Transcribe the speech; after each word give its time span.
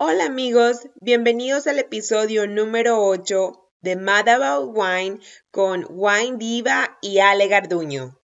Hola 0.00 0.26
amigos, 0.26 0.86
bienvenidos 1.00 1.66
al 1.66 1.80
episodio 1.80 2.46
número 2.46 3.02
8 3.02 3.68
de 3.80 3.96
Mad 3.96 4.28
About 4.28 4.72
Wine 4.72 5.18
con 5.50 5.84
Wine 5.90 6.36
Diva 6.38 6.96
y 7.02 7.18
Ale 7.18 7.48
Garduño. 7.48 8.16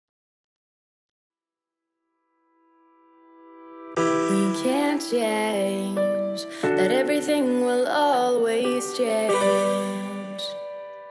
We 3.97 4.63
can't 4.63 5.01
change, 5.01 6.45
that 6.61 6.91
everything 6.91 7.65
will 7.65 7.87
always 7.87 8.85
change. 8.95 10.43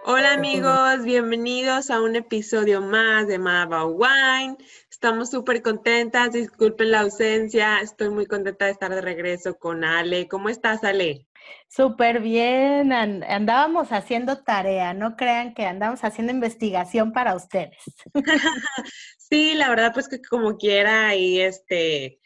Hola 0.05 0.35
amigos, 0.35 1.03
bienvenidos 1.03 1.91
a 1.91 2.01
un 2.01 2.15
episodio 2.15 2.81
más 2.81 3.27
de 3.27 3.41
Mad 3.41 3.73
About 3.73 3.97
Wine. 3.99 4.59
Estamos 5.03 5.31
súper 5.31 5.63
contentas, 5.63 6.31
disculpen 6.31 6.93
la 6.93 7.01
ausencia, 7.01 7.81
estoy 7.81 8.11
muy 8.11 8.27
contenta 8.27 8.67
de 8.67 8.71
estar 8.71 8.95
de 8.95 9.01
regreso 9.01 9.59
con 9.59 9.83
Ale. 9.83 10.29
¿Cómo 10.29 10.49
estás, 10.49 10.85
Ale? 10.85 11.27
Súper 11.67 12.21
bien, 12.21 12.93
andábamos 12.93 13.91
haciendo 13.91 14.45
tarea, 14.45 14.95
no 14.95 15.17
crean 15.17 15.55
que 15.55 15.67
andamos 15.67 16.05
haciendo 16.05 16.33
investigación 16.33 17.13
para 17.13 17.35
ustedes. 17.35 17.83
sí, 19.19 19.55
la 19.55 19.71
verdad 19.71 19.91
pues 19.93 20.07
que 20.07 20.23
como 20.23 20.57
quiera 20.57 21.17
y 21.17 21.41
este, 21.41 22.21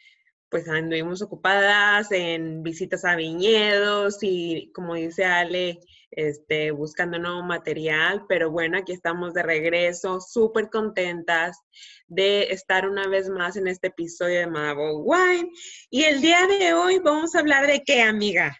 pues 0.49 0.67
anduvimos 0.69 1.21
ocupadas 1.21 2.11
en 2.11 2.63
visitas 2.63 3.03
a 3.05 3.15
viñedos 3.15 4.19
y 4.21 4.71
como 4.73 4.95
dice 4.95 5.25
Ale, 5.25 5.79
este, 6.11 6.71
buscando 6.71 7.19
nuevo 7.19 7.43
material, 7.43 8.25
pero 8.29 8.49
bueno, 8.49 8.77
aquí 8.77 8.93
estamos 8.93 9.33
de 9.33 9.43
regreso, 9.43 10.21
súper 10.21 10.69
contentas 10.69 11.59
de 12.07 12.43
estar 12.43 12.87
una 12.87 13.07
vez 13.07 13.29
más 13.29 13.57
en 13.57 13.67
este 13.67 13.87
episodio 13.87 14.39
de 14.39 14.47
Mabo 14.47 15.03
Wine. 15.03 15.51
Y 15.89 16.03
el 16.05 16.21
día 16.21 16.47
de 16.47 16.73
hoy 16.73 16.99
vamos 16.99 17.35
a 17.35 17.39
hablar 17.39 17.67
de 17.67 17.83
qué, 17.83 18.01
amiga? 18.03 18.57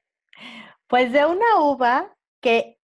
Pues 0.88 1.12
de 1.12 1.26
una 1.26 1.62
uva 1.62 2.14
que 2.42 2.80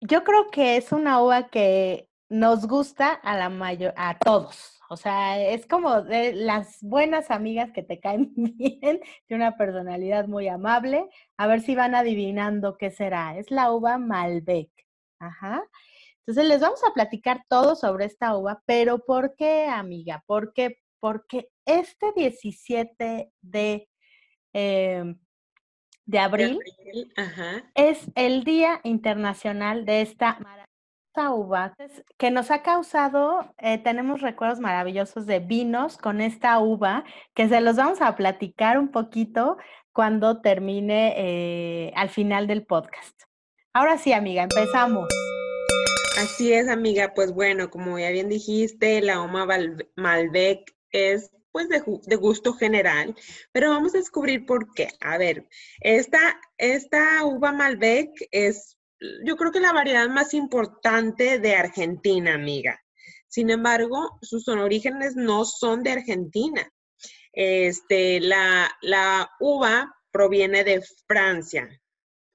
yo 0.00 0.24
creo 0.24 0.50
que 0.50 0.76
es 0.76 0.92
una 0.92 1.22
uva 1.22 1.48
que 1.48 2.08
nos 2.28 2.66
gusta 2.66 3.10
a 3.12 3.36
la 3.36 3.48
mayor, 3.48 3.94
a 3.96 4.18
todos. 4.18 4.73
O 4.90 4.96
sea, 4.96 5.40
es 5.40 5.66
como 5.66 6.02
de 6.02 6.32
las 6.34 6.78
buenas 6.82 7.30
amigas 7.30 7.72
que 7.72 7.82
te 7.82 8.00
caen 8.00 8.32
bien, 8.36 9.00
de 9.28 9.34
una 9.34 9.56
personalidad 9.56 10.26
muy 10.26 10.48
amable. 10.48 11.08
A 11.36 11.46
ver 11.46 11.60
si 11.60 11.74
van 11.74 11.94
adivinando 11.94 12.76
qué 12.76 12.90
será. 12.90 13.38
Es 13.38 13.50
la 13.50 13.72
uva 13.72 13.98
Malbec. 13.98 14.70
Ajá. 15.18 15.62
Entonces 16.26 16.48
les 16.48 16.60
vamos 16.60 16.80
a 16.84 16.94
platicar 16.94 17.44
todo 17.48 17.76
sobre 17.76 18.06
esta 18.06 18.36
uva, 18.36 18.62
pero 18.64 19.04
¿por 19.04 19.34
qué, 19.36 19.66
amiga? 19.66 20.22
¿Por 20.26 20.54
qué? 20.54 20.78
Porque 20.98 21.50
este 21.66 22.12
17 22.16 23.30
de, 23.42 23.88
em, 24.54 25.18
de 26.06 26.18
abril, 26.18 26.58
es 27.74 28.10
el 28.14 28.44
Día 28.44 28.80
Internacional 28.84 29.84
de 29.84 30.00
esta 30.00 30.38
uva 31.16 31.76
que 32.18 32.30
nos 32.30 32.50
ha 32.50 32.62
causado, 32.62 33.54
eh, 33.58 33.78
tenemos 33.78 34.20
recuerdos 34.20 34.60
maravillosos 34.60 35.26
de 35.26 35.38
vinos 35.38 35.96
con 35.96 36.20
esta 36.20 36.58
uva, 36.58 37.04
que 37.34 37.48
se 37.48 37.60
los 37.60 37.76
vamos 37.76 38.00
a 38.00 38.16
platicar 38.16 38.78
un 38.78 38.90
poquito 38.90 39.56
cuando 39.92 40.40
termine 40.40 41.14
eh, 41.16 41.92
al 41.96 42.08
final 42.08 42.46
del 42.46 42.66
podcast. 42.66 43.22
Ahora 43.72 43.98
sí, 43.98 44.12
amiga, 44.12 44.42
empezamos. 44.42 45.08
Así 46.18 46.52
es, 46.52 46.68
amiga. 46.68 47.12
Pues 47.14 47.32
bueno, 47.32 47.70
como 47.70 47.98
ya 47.98 48.10
bien 48.10 48.28
dijiste, 48.28 49.00
la 49.00 49.20
uva 49.22 49.46
Malbec 49.96 50.74
es 50.90 51.30
pues 51.52 51.68
de, 51.68 51.82
de, 52.06 52.16
gusto 52.16 52.52
general, 52.54 53.14
pero 53.52 53.70
vamos 53.70 53.94
a 53.94 53.98
descubrir 53.98 54.44
por 54.44 54.74
qué. 54.74 54.88
A 55.00 55.18
ver, 55.18 55.46
esta, 55.80 56.40
esta 56.58 57.24
uva 57.24 57.52
Malbec 57.52 58.10
es 58.32 58.76
yo 59.24 59.36
creo 59.36 59.52
que 59.52 59.60
la 59.60 59.72
variedad 59.72 60.08
más 60.08 60.34
importante 60.34 61.38
de 61.38 61.54
Argentina, 61.54 62.34
amiga. 62.34 62.80
Sin 63.28 63.50
embargo, 63.50 64.18
sus 64.22 64.46
orígenes 64.48 65.16
no 65.16 65.44
son 65.44 65.82
de 65.82 65.92
Argentina. 65.92 66.70
Este, 67.32 68.20
la, 68.20 68.70
la 68.80 69.28
uva 69.40 69.92
proviene 70.12 70.62
de 70.62 70.82
Francia. 71.08 71.68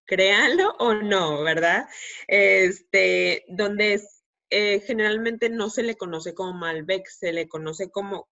Créanlo 0.06 0.75
o 0.80 0.94
no, 0.94 1.44
¿verdad? 1.44 1.86
Este, 2.28 3.46
donde 3.48 4.02
eh, 4.50 4.81
generalmente 4.81 5.50
no 5.50 5.69
se 5.69 5.84
le 5.84 5.96
conoce 5.96 6.34
como 6.34 6.53
Malbec, 6.53 7.08
se 7.08 7.31
le 7.31 7.48
conoce 7.48 7.90
como 7.90 8.28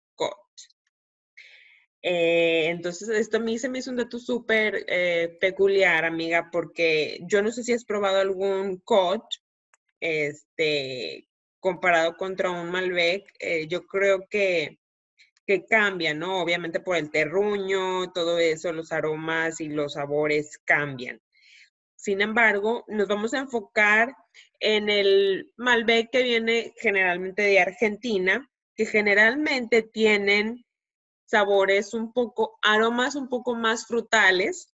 eh, 2.08 2.68
entonces, 2.68 3.08
esto 3.08 3.38
a 3.38 3.40
mí 3.40 3.58
se 3.58 3.68
me 3.68 3.80
hizo 3.80 3.90
un 3.90 3.96
dato 3.96 4.20
súper 4.20 4.84
eh, 4.86 5.36
peculiar, 5.40 6.04
amiga, 6.04 6.50
porque 6.52 7.18
yo 7.22 7.42
no 7.42 7.50
sé 7.50 7.64
si 7.64 7.72
has 7.72 7.84
probado 7.84 8.20
algún 8.20 8.76
coach, 8.78 9.38
este, 9.98 11.26
comparado 11.58 12.16
contra 12.16 12.52
un 12.52 12.70
Malbec, 12.70 13.24
eh, 13.40 13.66
yo 13.66 13.88
creo 13.88 14.24
que, 14.30 14.78
que 15.48 15.66
cambia, 15.66 16.14
¿no? 16.14 16.40
Obviamente 16.40 16.78
por 16.78 16.96
el 16.96 17.10
terruño, 17.10 18.12
todo 18.12 18.38
eso, 18.38 18.72
los 18.72 18.92
aromas 18.92 19.60
y 19.60 19.68
los 19.68 19.94
sabores 19.94 20.60
cambian. 20.64 21.20
Sin 21.96 22.20
embargo, 22.20 22.84
nos 22.86 23.08
vamos 23.08 23.34
a 23.34 23.40
enfocar 23.40 24.14
en 24.60 24.88
el 24.90 25.52
Malbec 25.56 26.10
que 26.12 26.22
viene 26.22 26.72
generalmente 26.76 27.42
de 27.42 27.58
Argentina, 27.58 28.48
que 28.76 28.86
generalmente 28.86 29.82
tienen 29.82 30.65
sabores 31.26 31.92
un 31.94 32.12
poco, 32.12 32.58
aromas 32.62 33.14
un 33.14 33.28
poco 33.28 33.54
más 33.54 33.86
frutales 33.86 34.72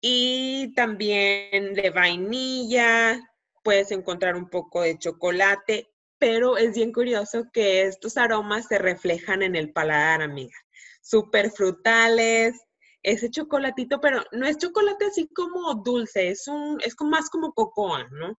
y 0.00 0.74
también 0.74 1.74
de 1.74 1.90
vainilla, 1.90 3.20
puedes 3.62 3.90
encontrar 3.92 4.36
un 4.36 4.50
poco 4.50 4.82
de 4.82 4.98
chocolate, 4.98 5.88
pero 6.18 6.56
es 6.56 6.74
bien 6.74 6.92
curioso 6.92 7.46
que 7.52 7.82
estos 7.82 8.16
aromas 8.16 8.66
se 8.66 8.78
reflejan 8.78 9.42
en 9.42 9.56
el 9.56 9.72
paladar, 9.72 10.22
amiga. 10.22 10.56
Súper 11.00 11.50
frutales, 11.50 12.60
ese 13.02 13.30
chocolatito, 13.30 14.00
pero 14.00 14.22
no 14.32 14.46
es 14.46 14.58
chocolate 14.58 15.06
así 15.06 15.28
como 15.28 15.74
dulce, 15.74 16.28
es 16.28 16.46
un, 16.48 16.80
es 16.84 16.94
más 17.00 17.30
como 17.30 17.52
cocoa, 17.52 18.08
¿no? 18.10 18.38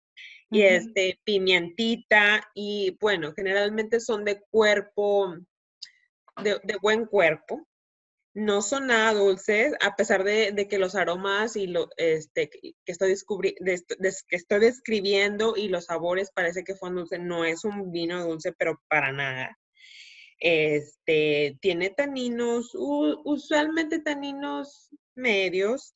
Y 0.51 0.62
este, 0.62 1.19
pimientita, 1.25 2.47
y 2.55 2.97
bueno, 3.01 3.33
generalmente 3.35 4.01
son 4.01 4.25
de 4.25 4.43
cuerpo 4.51 5.35
de, 6.43 6.60
buen 6.81 7.06
cuerpo. 7.06 7.66
No 8.34 8.62
son 8.62 8.87
nada 8.87 9.12
dulces, 9.12 9.75
a 9.82 9.94
pesar 9.94 10.25
de, 10.25 10.66
que 10.69 10.78
los 10.78 10.94
aromas 10.94 11.54
y 11.56 11.66
lo 11.66 11.91
este, 11.98 12.48
que, 12.48 12.72
estoy 12.87 13.15
que 13.15 14.37
estoy 14.37 14.60
describiendo 14.60 15.54
y 15.54 15.69
los 15.69 15.84
sabores 15.87 16.31
parece 16.34 16.65
que 16.65 16.75
fueron 16.75 16.97
dulces. 16.97 17.20
No 17.20 17.44
es 17.44 17.65
un 17.65 17.93
vino 17.93 18.25
dulce, 18.25 18.53
pero 18.53 18.81
para 18.88 19.12
nada. 19.12 19.59
Este, 20.38 21.56
tiene 21.60 21.91
taninos, 21.91 22.70
usualmente 22.75 24.00
taninos 24.00 24.88
medios, 25.14 25.94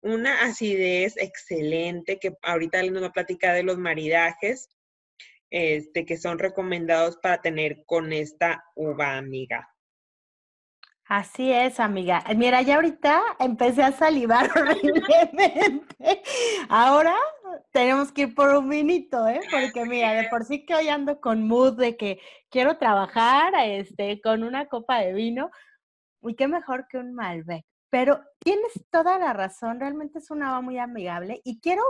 una 0.00 0.42
acidez 0.42 1.16
excelente, 1.16 2.20
que 2.20 2.32
ahorita 2.42 2.80
nos 2.84 3.02
va 3.02 3.06
a 3.08 3.12
platicar 3.12 3.56
de 3.56 3.64
los 3.64 3.76
maridajes, 3.76 4.68
este, 5.50 6.04
que 6.04 6.16
son 6.16 6.38
recomendados 6.38 7.16
para 7.16 7.40
tener 7.40 7.84
con 7.86 8.12
esta 8.12 8.62
uva 8.76 9.16
amiga. 9.16 9.68
Así 11.08 11.50
es, 11.50 11.80
amiga. 11.80 12.22
Mira, 12.36 12.60
ya 12.60 12.74
ahorita 12.74 13.22
empecé 13.38 13.82
a 13.82 13.92
salivar 13.92 14.50
horriblemente. 14.54 16.22
Ahora 16.68 17.16
tenemos 17.72 18.12
que 18.12 18.22
ir 18.22 18.34
por 18.34 18.54
un 18.54 18.68
vinito, 18.68 19.26
¿eh? 19.26 19.40
Porque 19.50 19.86
mira, 19.86 20.12
de 20.12 20.28
por 20.28 20.44
sí 20.44 20.66
que 20.66 20.74
hoy 20.74 20.90
ando 20.90 21.18
con 21.18 21.48
mood 21.48 21.78
de 21.78 21.96
que 21.96 22.20
quiero 22.50 22.76
trabajar 22.76 23.54
este, 23.64 24.20
con 24.20 24.44
una 24.44 24.66
copa 24.66 25.00
de 25.00 25.14
vino. 25.14 25.50
Y 26.20 26.34
qué 26.34 26.46
mejor 26.46 26.86
que 26.88 26.98
un 26.98 27.14
Malbec. 27.14 27.64
Pero 27.88 28.20
tienes 28.38 28.72
toda 28.90 29.18
la 29.18 29.32
razón, 29.32 29.80
realmente 29.80 30.18
es 30.18 30.30
una 30.30 30.48
agua 30.48 30.60
muy 30.60 30.76
amigable. 30.76 31.40
Y 31.42 31.58
quiero, 31.60 31.84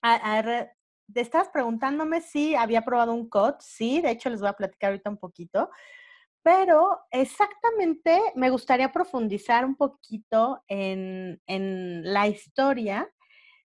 te 0.00 1.20
estás 1.20 1.50
preguntándome 1.50 2.22
si 2.22 2.54
había 2.54 2.80
probado 2.80 3.12
un 3.12 3.28
COT. 3.28 3.60
Sí, 3.60 4.00
de 4.00 4.12
hecho 4.12 4.30
les 4.30 4.40
voy 4.40 4.48
a 4.48 4.54
platicar 4.54 4.92
ahorita 4.92 5.10
un 5.10 5.18
poquito. 5.18 5.68
Pero 6.42 7.00
exactamente 7.10 8.20
me 8.34 8.50
gustaría 8.50 8.92
profundizar 8.92 9.64
un 9.64 9.76
poquito 9.76 10.62
en, 10.68 11.40
la 11.46 12.28
historia, 12.28 13.10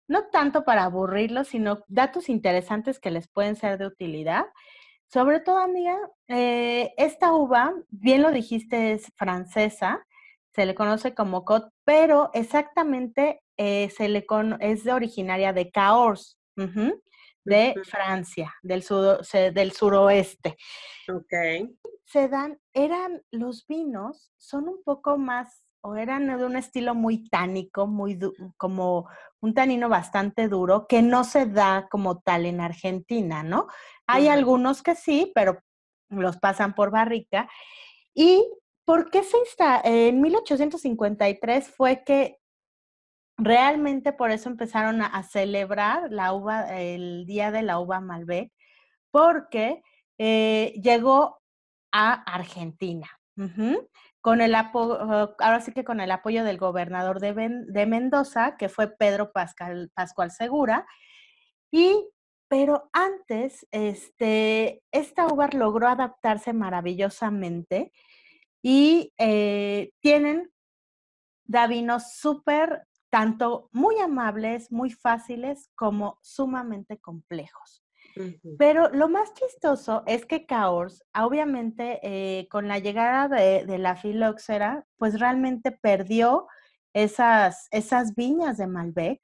no 0.07 0.27
tanto 0.29 0.63
para 0.63 0.83
aburrirlos, 0.83 1.49
sino 1.49 1.83
datos 1.87 2.29
interesantes 2.29 2.99
que 2.99 3.11
les 3.11 3.27
pueden 3.27 3.55
ser 3.55 3.77
de 3.77 3.87
utilidad. 3.87 4.45
Sobre 5.07 5.39
todo, 5.39 5.57
amiga, 5.57 5.97
eh, 6.27 6.93
esta 6.97 7.33
uva, 7.33 7.73
bien 7.89 8.21
lo 8.21 8.31
dijiste, 8.31 8.93
es 8.93 9.11
francesa, 9.15 10.05
se 10.53 10.65
le 10.65 10.75
conoce 10.75 11.13
como 11.15 11.45
Cot, 11.45 11.71
pero 11.83 12.29
exactamente 12.33 13.41
eh, 13.57 13.89
se 13.89 14.07
le 14.09 14.25
es 14.59 14.85
originaria 14.87 15.53
de 15.53 15.71
Cahors, 15.71 16.37
de 17.43 17.75
Francia, 17.83 18.53
del, 18.61 18.83
del 19.53 19.71
suroeste. 19.71 20.55
Ok 21.07 21.69
se 22.09 22.27
dan, 22.27 22.59
eran 22.73 23.21
los 23.31 23.67
vinos, 23.67 24.31
son 24.37 24.67
un 24.67 24.83
poco 24.83 25.17
más 25.17 25.63
o 25.81 25.95
eran 25.95 26.25
de 26.25 26.43
un 26.43 26.57
estilo 26.57 26.95
muy 26.95 27.29
tánico, 27.29 27.87
muy 27.87 28.19
como 28.57 29.07
un 29.41 29.53
tanino 29.53 29.87
bastante 29.87 30.47
duro, 30.47 30.87
que 30.87 31.01
no 31.01 31.23
se 31.23 31.45
da 31.45 31.87
como 31.89 32.19
tal 32.19 32.45
en 32.45 32.59
Argentina, 32.61 33.43
¿no? 33.43 33.67
Hay 34.07 34.27
algunos 34.27 34.81
que 34.81 34.95
sí, 34.95 35.31
pero 35.35 35.59
los 36.09 36.37
pasan 36.37 36.73
por 36.73 36.91
barrica. 36.91 37.47
¿Y 38.13 38.43
por 38.85 39.09
qué 39.11 39.23
se 39.23 39.37
instala? 39.37 39.81
En 39.85 40.19
1853 40.19 41.69
fue 41.69 42.03
que 42.03 42.39
realmente 43.37 44.11
por 44.11 44.31
eso 44.31 44.49
empezaron 44.49 45.01
a, 45.01 45.23
celebrar 45.23 46.11
la 46.11 46.33
uva, 46.33 46.77
el 46.77 47.25
día 47.25 47.51
de 47.51 47.61
la 47.61 47.79
uva 47.79 48.01
Malbec, 48.01 48.51
porque 49.11 49.81
eh, 50.17 50.73
llegó 50.81 51.39
a 51.91 52.13
Argentina. 52.13 53.07
Con 54.21 54.41
el 54.41 54.53
ahora 54.53 55.61
sí 55.61 55.71
que 55.71 55.85
con 55.85 56.01
el 56.01 56.11
apoyo 56.11 56.43
del 56.43 56.57
gobernador 56.57 57.21
de, 57.21 57.33
de 57.67 57.85
Mendoza, 57.85 58.57
que 58.57 58.67
fue 58.67 58.95
Pedro 58.97 59.31
Pascual 59.31 60.31
Segura, 60.31 60.85
y 61.71 62.09
pero 62.49 62.89
antes, 62.93 63.67
este, 63.69 64.81
esta 64.91 65.27
uva 65.27 65.47
logró 65.53 65.87
adaptarse 65.87 66.51
maravillosamente 66.51 67.91
y 68.63 69.13
eh, 69.19 69.91
tienen 70.01 70.51
davinos 71.45 72.13
súper, 72.13 72.87
tanto 73.11 73.69
muy 73.71 73.99
amables, 73.99 74.71
muy 74.71 74.89
fáciles, 74.89 75.69
como 75.75 76.17
sumamente 76.23 76.97
complejos. 76.99 77.83
Pero 78.57 78.89
lo 78.89 79.09
más 79.09 79.33
chistoso 79.33 80.03
es 80.05 80.25
que 80.25 80.45
Caors, 80.45 81.03
obviamente, 81.15 81.99
eh, 82.03 82.47
con 82.49 82.67
la 82.67 82.79
llegada 82.79 83.27
de, 83.27 83.77
la 83.77 83.95
filoxera, 83.95 84.85
pues 84.97 85.19
realmente 85.19 85.71
perdió 85.71 86.47
esas, 86.93 87.67
esas 87.71 88.15
viñas 88.15 88.57
de 88.57 88.67
Malbec. 88.67 89.21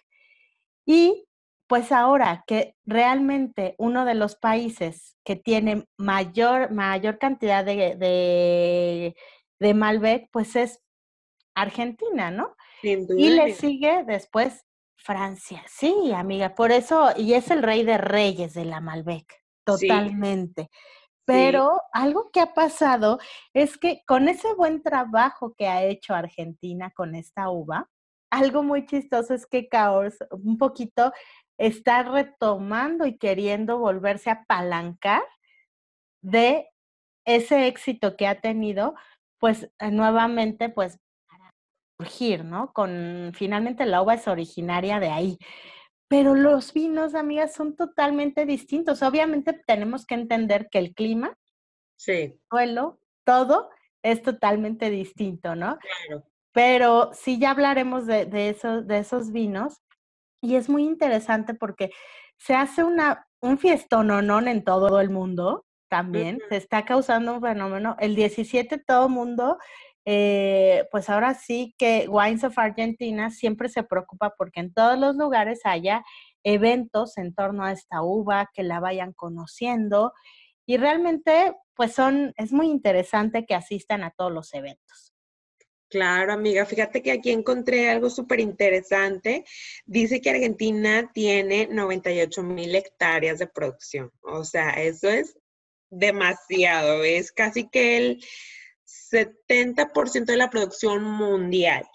Y 0.86 1.28
pues 1.68 1.92
ahora 1.92 2.44
que 2.46 2.76
realmente 2.86 3.76
uno 3.78 4.06
de 4.06 4.14
los 4.14 4.36
países 4.36 5.18
que 5.24 5.36
tiene 5.36 5.88
mayor, 5.98 6.72
mayor 6.72 7.18
cantidad 7.18 7.66
de, 7.66 7.96
de, 7.96 9.16
de 9.60 9.74
Malbec, 9.74 10.30
pues 10.32 10.56
es 10.56 10.80
Argentina, 11.56 12.30
¿no? 12.30 12.56
Y 12.84 13.30
le 13.30 13.54
sigue 13.54 14.04
después 14.06 14.66
Francia, 15.06 15.64
sí, 15.68 16.12
amiga, 16.16 16.56
por 16.56 16.72
eso, 16.72 17.12
y 17.16 17.34
es 17.34 17.52
el 17.52 17.62
rey 17.62 17.84
de 17.84 18.00
reyes 18.00 18.56
de 18.56 18.66
la 18.66 18.82
Malbec, 18.82 19.40
totalmente. 19.64 20.72
Pero 21.26 21.80
algo 21.94 22.32
que 22.32 22.40
ha 22.40 22.56
pasado 22.56 23.20
es 23.54 23.78
que 23.78 24.02
con 24.08 24.28
ese 24.28 24.56
buen 24.56 24.82
trabajo 24.82 25.54
que 25.56 25.68
ha 25.68 25.84
hecho 25.84 26.16
Argentina 26.16 26.90
con 26.90 27.14
esta 27.14 27.52
uva, 27.52 27.88
algo 28.32 28.64
muy 28.64 28.88
chistoso 28.88 29.36
es 29.36 29.46
que 29.46 29.70
Caos 29.70 30.16
un 30.32 30.58
poquito 30.58 31.14
está 31.60 32.02
retomando 32.02 33.06
y 33.06 33.20
queriendo 33.20 33.78
volverse 33.78 34.32
a 34.32 34.42
apalancar 34.44 35.22
de 36.24 36.68
ese 37.26 37.68
éxito 37.68 38.18
que 38.18 38.26
ha 38.26 38.42
tenido, 38.42 38.96
pues 39.40 39.70
eh, 39.80 39.92
nuevamente, 39.92 40.70
pues 40.70 41.00
surgir, 41.98 42.44
¿no? 42.46 42.72
Con 42.74 43.32
finalmente 43.36 43.86
la 43.86 44.02
uva 44.02 44.16
es 44.16 44.28
originaria 44.28 45.00
de 45.00 45.10
ahí. 45.10 45.38
Pero 46.08 46.36
los 46.36 46.74
vinos, 46.74 47.16
amigas, 47.16 47.54
son 47.54 47.76
totalmente 47.76 48.46
distintos. 48.46 49.02
Obviamente 49.02 49.54
tenemos 49.66 50.06
que 50.06 50.16
entender 50.16 50.70
que 50.70 50.80
el 50.80 50.94
clima, 50.94 51.36
sí. 51.98 52.12
el 52.12 52.40
suelo, 52.50 53.00
todo 53.24 53.70
es 54.04 54.22
totalmente 54.22 54.90
distinto, 54.90 55.56
¿no? 55.56 55.78
Claro. 55.78 56.24
Pero 56.52 57.12
sí 57.14 57.40
ya 57.40 57.52
hablaremos 57.52 58.06
de, 58.06 58.26
de, 58.26 58.56
de 58.86 58.98
esos 58.98 59.32
vinos 59.32 59.82
y 60.42 60.56
es 60.56 60.70
muy 60.70 60.84
interesante 60.84 61.54
porque 61.54 61.90
se 62.38 62.54
hace 62.54 62.84
una, 62.84 63.28
un 63.42 63.58
fiestón 63.58 64.12
en 64.48 64.64
todo 64.64 65.00
el 65.00 65.10
mundo 65.10 65.66
también. 65.90 66.40
Se 66.50 66.58
está 66.58 66.86
causando 66.86 67.34
un 67.34 67.42
fenómeno. 67.42 67.96
El 68.00 68.16
17 68.16 68.78
todo 68.80 69.08
el 69.08 69.12
mundo 69.12 69.58
eh, 70.06 70.86
pues 70.92 71.10
ahora 71.10 71.34
sí 71.34 71.74
que 71.78 72.08
Wines 72.08 72.44
of 72.44 72.58
Argentina 72.60 73.32
siempre 73.32 73.70
se 73.70 73.84
preocupa 73.84 74.34
porque 74.38 74.60
en 74.60 74.74
todos 74.74 74.98
los 74.98 75.16
lugares 75.16 75.62
haya 75.64 76.04
eventos 76.44 77.18
en 77.18 77.34
torno 77.34 77.66
a 77.66 77.72
esta 77.72 78.04
uva, 78.04 78.50
que 78.54 78.64
la 78.64 78.80
vayan 78.80 79.14
conociendo 79.14 80.14
y 80.68 80.78
realmente 80.78 81.54
pues 81.76 81.94
son, 81.94 82.34
es 82.38 82.52
muy 82.52 82.68
interesante 82.68 83.46
que 83.46 83.56
asistan 83.56 84.04
a 84.04 84.12
todos 84.12 84.32
los 84.32 84.54
eventos. 84.54 85.14
Claro, 85.90 86.34
amiga, 86.34 86.66
fíjate 86.66 87.02
que 87.02 87.12
aquí 87.12 87.32
encontré 87.32 87.90
algo 87.90 88.10
súper 88.10 88.40
interesante. 88.40 89.46
Dice 89.86 90.20
que 90.20 90.32
Argentina 90.32 91.12
tiene 91.14 91.68
98 91.68 92.44
mil 92.44 92.74
hectáreas 92.76 93.40
de 93.40 93.48
producción. 93.48 94.12
O 94.22 94.44
sea, 94.44 94.72
eso 94.72 95.10
es 95.10 95.38
demasiado. 95.90 97.04
Es 97.04 97.32
casi 97.32 97.70
que 97.70 97.98
el 97.98 98.26
70% 99.12 100.26
de 100.26 100.38
la 100.38 100.50
producción 100.50 101.04
mundial. 101.04 101.88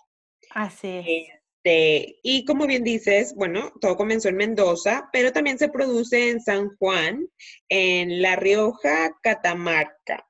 Así 0.51 0.89
es. 0.89 1.41
Este, 1.63 2.19
y 2.23 2.45
como 2.47 2.67
bien 2.67 2.85
dices, 2.85 3.35
bueno, 3.35 3.73
todo 3.81 3.97
comenzó 3.97 4.29
en 4.31 4.37
Mendoza, 4.37 5.11
pero 5.13 5.33
también 5.33 5.59
se 5.59 5.69
produce 5.69 6.31
en 6.31 6.41
San 6.41 6.75
Juan, 6.77 7.29
en 7.69 8.23
La 8.23 8.37
Rioja, 8.37 9.15
Catamarca, 9.23 10.27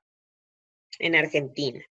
en 0.99 1.15
Argentina. 1.15 1.85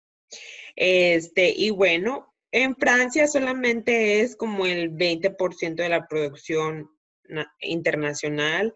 Este, 0.75 1.53
y 1.55 1.69
bueno, 1.69 2.33
en 2.51 2.75
Francia 2.75 3.27
solamente 3.27 4.21
es 4.21 4.35
como 4.35 4.65
el 4.65 4.91
20% 4.91 5.75
de 5.75 5.89
la 5.89 6.05
producción 6.07 6.89
internacional. 7.61 8.73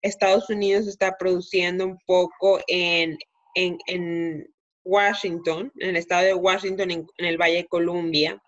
Estados 0.00 0.48
Unidos 0.48 0.86
está 0.86 1.16
produciendo 1.18 1.86
un 1.86 1.98
poco 2.06 2.60
en, 2.68 3.18
en, 3.56 3.78
en 3.86 4.53
Washington, 4.84 5.72
en 5.78 5.90
el 5.90 5.96
estado 5.96 6.24
de 6.24 6.34
Washington, 6.34 6.90
en, 6.90 7.06
el 7.18 7.38
Valle 7.38 7.56
de 7.56 7.66
Columbia, 7.66 8.42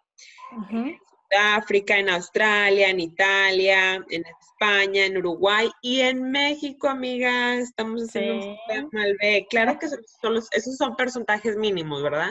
en 0.71 0.99
Sudáfrica, 1.31 1.99
en 1.99 2.11
Australia, 2.11 2.89
en 2.89 3.01
Italia, 3.01 4.05
en 4.09 4.25
España, 4.41 5.07
en 5.07 5.19
Uruguay 5.19 5.71
y 5.83 6.01
en 6.01 6.31
México, 6.31 6.89
amiga, 6.89 7.57
estamos 7.57 8.03
haciendo 8.03 8.47
un 8.47 8.89
Malbec. 8.93 9.49
Claro 9.51 9.79
que 9.79 9.87
esos 9.87 10.77
son 10.77 10.97
porcentajes 10.97 11.57
mínimos, 11.57 12.03
¿verdad? 12.03 12.31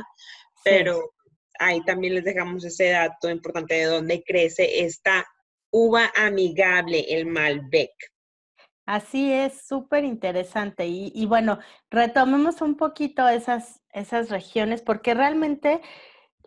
Pero 0.63 1.13
ahí 1.59 1.83
también 1.85 2.15
les 2.15 2.23
dejamos 2.23 2.63
ese 2.65 2.89
dato 2.89 3.29
importante 3.29 3.75
de 3.75 3.85
dónde 3.85 4.23
crece 4.23 4.85
esta 4.85 5.25
uva 5.71 6.11
amigable, 6.15 7.05
el 7.09 7.25
Malbec. 7.25 7.91
Así 8.85 9.31
es, 9.31 9.65
súper 9.65 10.03
interesante. 10.03 10.85
Y, 10.87 11.25
bueno, 11.25 11.59
retomemos 11.89 12.61
un 12.61 12.77
poquito 12.77 13.27
esas, 13.27 13.81
esas 13.91 14.29
regiones, 14.29 14.81
porque 14.83 15.15
realmente 15.15 15.81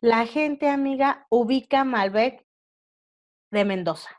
la 0.00 0.24
gente 0.26 0.68
amiga 0.68 1.26
ubica 1.30 1.82
Malbec 1.82 2.46
de 3.50 3.64
Mendoza. 3.64 4.10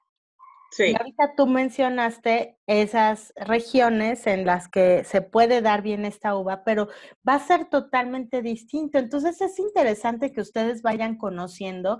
Sí. 0.71 0.91
Y 0.91 0.95
ahorita 0.95 1.33
tú 1.35 1.47
mencionaste 1.47 2.59
esas 2.67 3.33
regiones 3.37 4.27
en 4.27 4.45
las 4.45 4.67
que 4.67 5.03
se 5.03 5.21
puede 5.21 5.61
dar 5.61 5.81
bien 5.81 6.05
esta 6.05 6.35
uva, 6.35 6.63
pero 6.63 6.89
va 7.27 7.35
a 7.35 7.39
ser 7.39 7.69
totalmente 7.69 8.41
distinto. 8.41 8.99
Entonces 8.99 9.39
es 9.41 9.57
interesante 9.57 10.31
que 10.31 10.41
ustedes 10.41 10.81
vayan 10.81 11.17
conociendo 11.17 11.99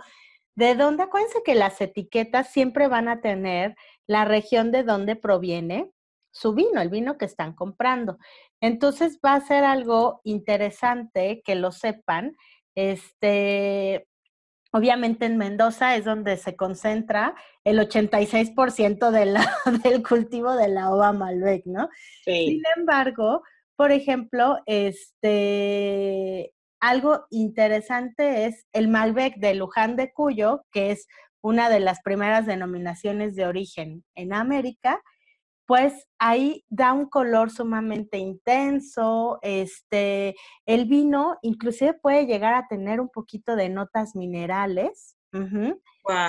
de 0.56 0.76
dónde, 0.76 1.04
acuérdense 1.04 1.42
que 1.44 1.56
las 1.56 1.80
etiquetas 1.80 2.52
siempre 2.52 2.90
van 2.90 3.08
a 3.08 3.22
tener 3.22 3.76
la 4.06 4.26
región 4.26 4.72
de 4.72 4.84
dónde 4.84 5.16
proviene, 5.16 5.90
su 6.32 6.54
vino, 6.54 6.82
el 6.82 6.90
vino 6.90 7.18
que 7.18 7.26
están 7.26 7.54
comprando. 7.54 8.18
Entonces 8.62 9.20
va 9.26 9.36
a 9.36 9.42
ser 9.42 9.64
algo 9.64 10.22
interesante 10.24 11.42
que 11.44 11.56
lo 11.56 11.72
sepan. 11.72 12.36
Este, 12.76 14.08
obviamente 14.72 15.26
en 15.26 15.38
Mendoza 15.38 15.96
es 15.96 16.06
donde 16.06 16.38
se 16.38 16.56
concentra 16.56 17.36
el 17.64 17.80
86% 17.80 19.12
de 19.12 19.26
la, 19.26 19.52
del 19.84 20.04
cultivo 20.04 20.56
de 20.56 20.70
la 20.70 20.92
ova 20.92 21.12
Malbec, 21.14 21.66
¿no? 21.66 21.90
Sin 22.24 22.62
embargo, 22.78 23.42
por 23.76 23.92
ejemplo, 23.92 24.60
este, 24.66 26.54
algo 26.80 27.26
interesante 27.30 28.46
es 28.46 28.66
el 28.74 28.88
Malbec 28.88 29.38
de 29.38 29.56
Luján 29.56 29.96
de 29.96 30.12
Cuyo, 30.12 30.66
que 30.72 30.92
es 30.92 31.08
una 31.42 31.70
de 31.70 31.80
las 31.80 32.02
primeras 32.02 32.46
denominaciones 32.46 33.36
de 33.36 33.48
origen 33.48 34.04
en 34.16 34.34
América, 34.34 35.02
pues 35.70 36.10
ahí 36.18 36.66
da 36.68 36.94
un 36.94 37.06
color 37.06 37.52
sumamente 37.52 38.18
intenso, 38.18 39.38
este, 39.44 40.36
el 40.66 40.86
vino 40.86 41.38
inclusive 41.44 41.94
puede 41.94 42.26
llegar 42.26 42.56
a 42.56 42.68
tener 42.68 43.00
un 43.00 43.10
poquito 43.10 43.56
de 43.56 43.70
notas 43.70 44.16
minerales. 44.16 45.16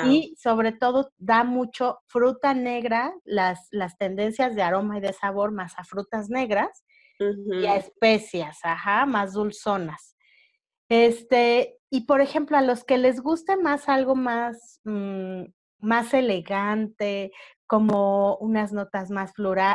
Y 0.04 0.36
sobre 0.36 0.72
todo 0.72 1.10
da 1.16 1.42
mucho 1.42 2.00
fruta 2.06 2.52
negra, 2.52 3.14
las, 3.24 3.66
las 3.70 3.96
tendencias 3.96 4.54
de 4.54 4.60
aroma 4.60 4.98
y 4.98 5.00
de 5.00 5.14
sabor 5.14 5.52
más 5.52 5.72
a 5.78 5.84
frutas 5.84 6.28
negras 6.28 6.84
y 7.18 7.64
a 7.64 7.76
especias, 7.76 8.58
ajá, 8.62 9.06
más 9.06 9.32
dulzonas. 9.32 10.16
Este, 10.90 11.78
y 11.88 12.02
por 12.02 12.20
ejemplo, 12.20 12.58
a 12.58 12.62
los 12.62 12.84
que 12.84 12.98
les 12.98 13.22
guste 13.22 13.56
más 13.56 13.88
algo 13.88 14.14
más, 14.14 14.80
mm, 14.84 15.44
más 15.78 16.12
elegante, 16.12 17.32
como 17.70 18.34
unas 18.38 18.72
notas 18.72 19.12
más, 19.12 19.32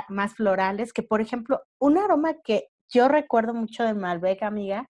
más 0.10 0.36
florales, 0.36 0.92
que 0.92 1.02
por 1.02 1.22
ejemplo, 1.22 1.64
un 1.80 1.98
aroma 1.98 2.34
que 2.44 2.68
yo 2.90 3.08
recuerdo 3.08 3.54
mucho 3.54 3.86
de 3.86 3.94
Malbec, 3.94 4.44
amiga, 4.44 4.90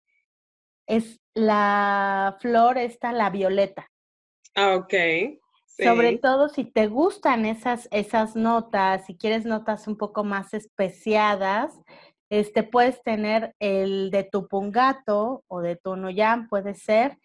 es 0.88 1.22
la 1.36 2.36
flor 2.42 2.80
esta, 2.80 3.14
la 3.14 3.30
violeta. 3.30 3.92
Ah, 4.56 4.74
ok. 4.74 4.94
Sobre 5.68 6.18
todo 6.18 6.50
si 6.50 6.64
te 6.64 6.88
gustan 6.88 7.46
esas, 7.46 7.88
esas 7.92 8.36
notas, 8.36 9.06
si 9.06 9.16
quieres 9.16 9.46
notas 9.46 9.88
un 9.88 9.98
poco 9.98 10.24
más 10.24 10.56
especiadas, 10.56 11.80
este, 12.32 12.64
puedes 12.64 13.04
tener 13.04 13.54
el 13.60 14.10
de 14.10 14.24
tu 14.24 14.48
pungato 14.48 15.44
o 15.48 15.62
de 15.62 15.76
tu 15.76 15.96
noyam, 15.96 16.50
puede 16.50 16.74
ser. 16.74 17.20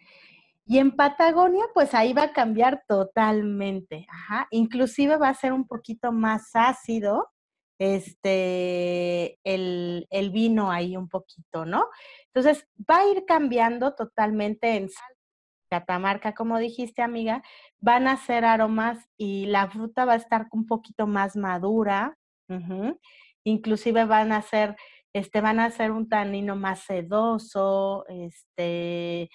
Y 0.66 0.78
en 0.78 0.92
Patagonia, 0.94 1.64
pues 1.74 1.94
ahí 1.94 2.12
va 2.12 2.24
a 2.24 2.32
cambiar 2.32 2.84
totalmente. 2.86 4.06
Ajá. 4.08 4.46
Inclusive 4.50 5.16
va 5.16 5.28
a 5.28 5.34
ser 5.34 5.52
un 5.52 5.66
poquito 5.66 6.12
más 6.12 6.50
ácido 6.54 7.28
este, 7.80 9.38
el, 9.42 10.06
el 10.10 10.30
vino 10.30 10.70
ahí 10.70 10.98
un 10.98 11.08
poquito, 11.08 11.64
¿no? 11.64 11.86
Entonces, 12.26 12.68
va 12.88 12.98
a 12.98 13.08
ir 13.08 13.24
cambiando 13.24 13.94
totalmente 13.94 14.76
en 14.76 14.90
Catamarca, 15.70 16.34
como 16.34 16.58
dijiste, 16.58 17.00
amiga, 17.00 17.42
van 17.78 18.06
a 18.06 18.18
ser 18.18 18.44
aromas 18.44 18.98
y 19.16 19.46
la 19.46 19.70
fruta 19.70 20.04
va 20.04 20.12
a 20.12 20.16
estar 20.16 20.46
un 20.52 20.66
poquito 20.66 21.06
más 21.06 21.36
madura. 21.36 22.18
Inclusive 23.44 24.04
van 24.04 24.32
a 24.32 24.42
ser, 24.42 24.76
este, 25.14 25.40
van 25.40 25.58
a 25.58 25.70
ser 25.70 25.92
un 25.92 26.06
tanino 26.06 26.56
más 26.56 26.80
sedoso, 26.80 28.04
este, 28.08 29.30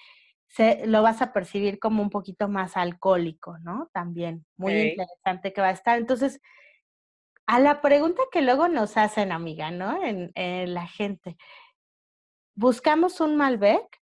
se, 0.56 0.86
lo 0.86 1.02
vas 1.02 1.20
a 1.20 1.34
percibir 1.34 1.78
como 1.78 2.02
un 2.02 2.08
poquito 2.08 2.48
más 2.48 2.76
alcohólico, 2.76 3.58
¿no? 3.58 3.90
También, 3.92 4.46
muy 4.56 4.72
interesante 4.72 5.52
que 5.52 5.60
va 5.60 5.68
a 5.68 5.72
estar. 5.72 5.98
Entonces, 5.98 6.40
a 7.46 7.60
la 7.60 7.82
pregunta 7.82 8.22
que 8.32 8.40
luego 8.40 8.68
nos 8.68 8.96
hacen, 8.96 9.32
amiga, 9.32 9.70
¿no? 9.70 10.02
En, 10.02 10.32
en 10.34 10.72
la 10.72 10.86
gente, 10.86 11.36
buscamos 12.54 13.20
un 13.20 13.36
Malbec 13.36 14.00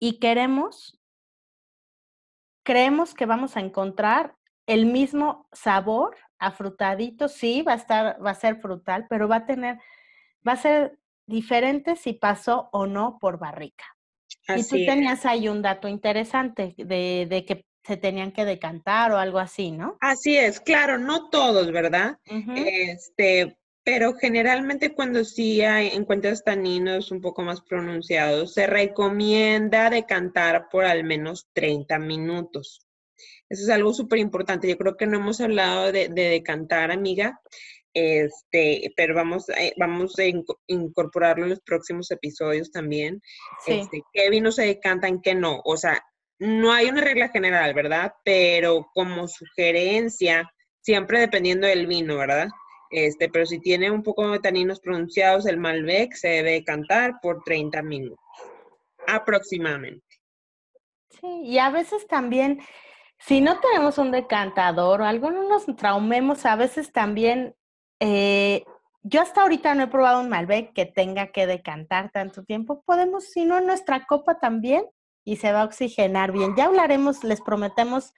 y 0.00 0.18
queremos 0.18 1.00
creemos 2.64 3.14
que 3.14 3.26
vamos 3.26 3.56
a 3.56 3.60
encontrar 3.60 4.36
el 4.66 4.86
mismo 4.86 5.48
sabor 5.52 6.16
afrutadito, 6.38 7.28
sí, 7.28 7.62
va 7.62 7.72
a 7.72 7.76
estar, 7.76 8.24
va 8.24 8.30
a 8.30 8.34
ser 8.34 8.60
frutal, 8.60 9.06
pero 9.08 9.28
va 9.28 9.36
a 9.36 9.46
tener, 9.46 9.78
va 10.46 10.52
a 10.52 10.56
ser 10.56 10.98
diferente 11.26 11.96
si 11.96 12.14
pasó 12.14 12.68
o 12.72 12.86
no 12.86 13.18
por 13.18 13.38
barrica. 13.38 13.84
Y 14.48 14.62
tú 14.62 14.76
tenías 14.76 15.26
ahí 15.26 15.48
un 15.48 15.62
dato 15.62 15.88
interesante 15.88 16.74
de, 16.76 17.26
de, 17.28 17.44
que 17.44 17.64
se 17.84 17.96
tenían 17.96 18.32
que 18.32 18.44
decantar 18.44 19.12
o 19.12 19.18
algo 19.18 19.38
así, 19.38 19.70
¿no? 19.70 19.96
Así 20.00 20.36
es, 20.36 20.60
claro, 20.60 20.98
no 20.98 21.30
todos, 21.30 21.72
¿verdad? 21.72 22.18
Este, 22.54 23.56
pero 23.82 24.14
generalmente 24.14 24.94
cuando 24.94 25.24
sí 25.24 25.62
hay, 25.62 25.88
encuentras 25.88 26.44
taninos 26.44 27.10
un 27.10 27.20
poco 27.20 27.42
más 27.42 27.62
pronunciados, 27.62 28.54
se 28.54 28.66
recomienda 28.66 29.90
decantar 29.90 30.68
por 30.70 30.84
al 30.84 31.04
menos 31.04 31.48
30 31.54 31.98
minutos. 31.98 32.86
Eso 33.48 33.64
es 33.64 33.70
algo 33.70 33.92
súper 33.92 34.18
importante. 34.18 34.68
Yo 34.68 34.78
creo 34.78 34.96
que 34.96 35.06
no 35.06 35.18
hemos 35.18 35.40
hablado 35.40 35.90
de, 35.92 36.08
decantar, 36.08 36.90
amiga, 36.90 37.40
este, 37.94 38.92
pero 38.96 39.14
vamos, 39.14 39.48
eh, 39.50 39.72
vamos 39.76 40.18
a 40.18 40.24
incorporarlo 40.66 41.44
en 41.44 41.50
los 41.50 41.60
próximos 41.60 42.10
episodios 42.10 42.70
también. 42.70 43.20
Este, 43.66 44.02
¿Qué 44.12 44.30
vino 44.30 44.52
se 44.52 44.66
decantan, 44.66 45.20
qué 45.20 45.34
no? 45.34 45.60
O 45.64 45.76
sea, 45.76 46.02
no 46.38 46.72
hay 46.72 46.88
una 46.88 47.02
regla 47.02 47.28
general, 47.28 47.74
¿verdad? 47.74 48.12
Pero 48.24 48.88
como 48.94 49.28
sugerencia, 49.28 50.50
siempre 50.80 51.20
dependiendo 51.20 51.66
del 51.66 51.86
vino, 51.86 52.16
¿verdad? 52.16 52.48
Este, 52.90 53.28
pero 53.28 53.46
si 53.46 53.60
tiene 53.60 53.90
un 53.90 54.02
poco 54.02 54.28
de 54.30 54.40
taninos 54.40 54.80
pronunciados, 54.80 55.46
el 55.46 55.58
Malbec 55.58 56.12
se 56.14 56.28
debe 56.28 56.64
cantar 56.64 57.20
por 57.22 57.42
30 57.44 57.82
minutos, 57.82 58.18
aproximadamente. 59.06 60.04
Sí, 61.10 61.42
y 61.44 61.58
a 61.58 61.70
veces 61.70 62.06
también, 62.08 62.60
si 63.18 63.40
no 63.40 63.60
tenemos 63.60 63.98
un 63.98 64.10
decantador 64.10 65.02
o 65.02 65.04
algo, 65.04 65.30
no 65.30 65.48
nos 65.48 65.66
traumemos, 65.76 66.44
a 66.46 66.56
veces 66.56 66.92
también, 66.92 67.54
eh, 68.00 68.64
yo 69.02 69.22
hasta 69.22 69.42
ahorita 69.42 69.74
no 69.74 69.84
he 69.84 69.86
probado 69.86 70.20
un 70.20 70.28
Malbec 70.28 70.72
que 70.72 70.86
tenga 70.86 71.28
que 71.28 71.46
decantar 71.46 72.10
tanto 72.10 72.44
tiempo, 72.44 72.82
podemos, 72.84 73.24
si 73.24 73.44
no, 73.44 73.60
nuestra 73.60 74.06
copa 74.06 74.38
también 74.38 74.84
y 75.24 75.36
se 75.36 75.52
va 75.52 75.62
a 75.62 75.64
oxigenar 75.64 76.32
bien. 76.32 76.54
Ya 76.56 76.64
hablaremos, 76.66 77.24
les 77.24 77.40
prometemos 77.40 78.12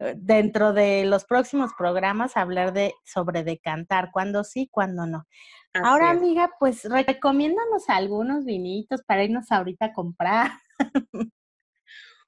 eh, 0.00 0.14
dentro 0.16 0.72
de 0.72 1.04
los 1.04 1.24
próximos 1.24 1.72
programas 1.76 2.36
hablar 2.36 2.72
de 2.72 2.94
sobre 3.04 3.42
decantar, 3.44 4.10
cuándo 4.12 4.44
sí, 4.44 4.68
cuándo 4.70 5.06
no. 5.06 5.26
Ahora, 5.74 6.10
amiga, 6.10 6.50
pues 6.58 6.84
recomiéndanos 6.84 7.88
algunos 7.88 8.44
vinitos 8.44 9.02
para 9.02 9.24
irnos 9.24 9.50
ahorita 9.52 9.86
a 9.86 9.92
comprar. 9.92 10.50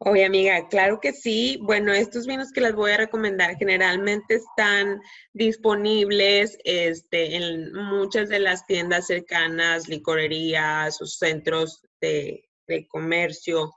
Oye, 0.03 0.25
amiga, 0.25 0.67
claro 0.69 0.99
que 0.99 1.13
sí. 1.13 1.59
Bueno, 1.63 1.93
estos 1.93 2.27
vinos 2.27 2.53
que 2.53 2.63
les 2.63 2.75
voy 2.75 2.91
a 2.93 2.97
recomendar 2.97 3.57
generalmente 3.59 4.37
están 4.37 4.99
disponibles 5.35 6.57
este, 6.65 7.37
en 7.37 7.75
muchas 7.75 8.31
de 8.31 8.39
las 8.39 8.67
tiendas 8.67 9.09
cercanas, 9.09 9.89
licorerías 9.89 11.03
o 11.03 11.07
centros 11.07 11.83
de, 12.01 12.49
comercio 12.89 13.75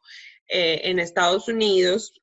eh, 0.48 0.82
en 0.84 1.00
Estados 1.00 1.48
Unidos 1.48 2.14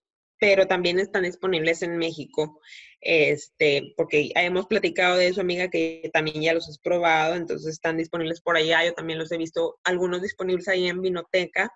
pero 0.41 0.67
también 0.67 0.99
están 0.99 1.25
disponibles 1.25 1.83
en 1.83 1.99
México. 1.99 2.61
Este, 3.03 3.95
porque 3.97 4.31
hemos 4.35 4.67
platicado 4.67 5.17
de 5.17 5.29
eso, 5.29 5.43
amiga, 5.43 5.69
que 5.69 6.11
también 6.13 6.43
ya 6.43 6.55
los 6.55 6.69
has 6.69 6.79
probado, 6.79 7.35
entonces 7.35 7.75
están 7.75 7.99
disponibles 7.99 8.41
por 8.41 8.57
allá. 8.57 8.85
Yo 8.85 8.95
también 8.95 9.19
los 9.19 9.31
he 9.31 9.37
visto, 9.37 9.79
algunos 9.85 10.23
disponibles 10.23 10.67
ahí 10.69 10.89
en 10.89 11.03
Vinoteca. 11.03 11.71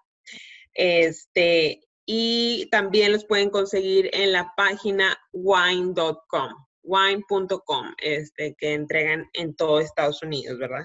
Este, 0.72 1.82
y 2.06 2.66
también 2.70 3.12
los 3.12 3.24
pueden 3.24 3.50
conseguir 3.50 4.10
en 4.12 4.32
la 4.32 4.52
página 4.56 5.16
wine.com, 5.32 6.50
wine.com, 6.82 7.94
este, 7.98 8.54
que 8.58 8.74
entregan 8.74 9.28
en 9.32 9.54
todo 9.54 9.80
Estados 9.80 10.22
Unidos, 10.22 10.58
¿verdad? 10.58 10.84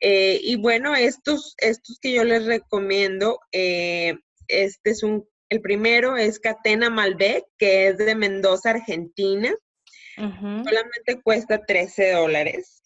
Eh, 0.00 0.40
y 0.42 0.56
bueno, 0.56 0.94
estos, 0.94 1.54
estos 1.58 1.98
que 2.00 2.12
yo 2.12 2.24
les 2.24 2.44
recomiendo, 2.44 3.38
eh, 3.52 4.14
este 4.48 4.90
es 4.90 5.02
un 5.02 5.26
el 5.52 5.60
primero 5.60 6.16
es 6.16 6.40
Catena 6.40 6.88
Malbec, 6.88 7.44
que 7.58 7.88
es 7.88 7.98
de 7.98 8.14
Mendoza, 8.14 8.70
Argentina. 8.70 9.54
Solamente 10.16 11.20
cuesta 11.22 11.62
13 11.66 12.12
dólares. 12.12 12.82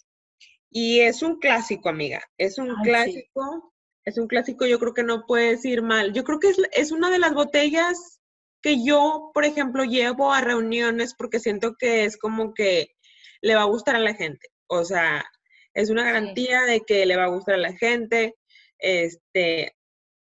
Y 0.68 0.98
es 0.98 1.22
un 1.22 1.38
clásico, 1.38 1.88
amiga. 1.88 2.20
Es 2.36 2.58
un 2.58 2.74
clásico. 2.82 3.72
Es 4.06 4.16
un 4.16 4.28
clásico, 4.28 4.64
yo 4.64 4.78
creo 4.78 4.94
que 4.94 5.02
no 5.02 5.26
puedes 5.26 5.64
ir 5.64 5.82
mal. 5.82 6.12
Yo 6.14 6.24
creo 6.24 6.40
que 6.40 6.48
es, 6.48 6.56
es 6.72 6.92
una 6.92 7.10
de 7.10 7.18
las 7.18 7.34
botellas 7.34 8.20
que 8.62 8.82
yo, 8.82 9.30
por 9.34 9.44
ejemplo, 9.44 9.84
llevo 9.84 10.32
a 10.32 10.40
reuniones 10.40 11.14
porque 11.14 11.40
siento 11.40 11.74
que 11.78 12.04
es 12.04 12.16
como 12.16 12.54
que 12.54 12.88
le 13.42 13.54
va 13.54 13.62
a 13.62 13.66
gustar 13.66 13.96
a 13.96 14.00
la 14.00 14.14
gente. 14.14 14.48
O 14.68 14.84
sea, 14.84 15.24
es 15.74 15.90
una 15.90 16.04
garantía 16.04 16.62
de 16.62 16.80
que 16.80 17.04
le 17.04 17.16
va 17.16 17.24
a 17.24 17.28
gustar 17.28 17.56
a 17.56 17.58
la 17.58 17.76
gente. 17.76 18.34
Este, 18.78 19.76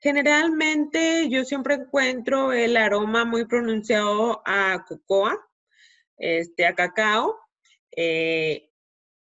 Generalmente 0.02 1.28
yo 1.28 1.44
siempre 1.44 1.74
encuentro 1.74 2.52
el 2.52 2.78
aroma 2.78 3.26
muy 3.26 3.44
pronunciado 3.44 4.42
a 4.46 4.86
cocoa, 4.88 5.38
este, 6.16 6.64
a 6.64 6.74
cacao, 6.74 7.38
eh, 7.94 8.69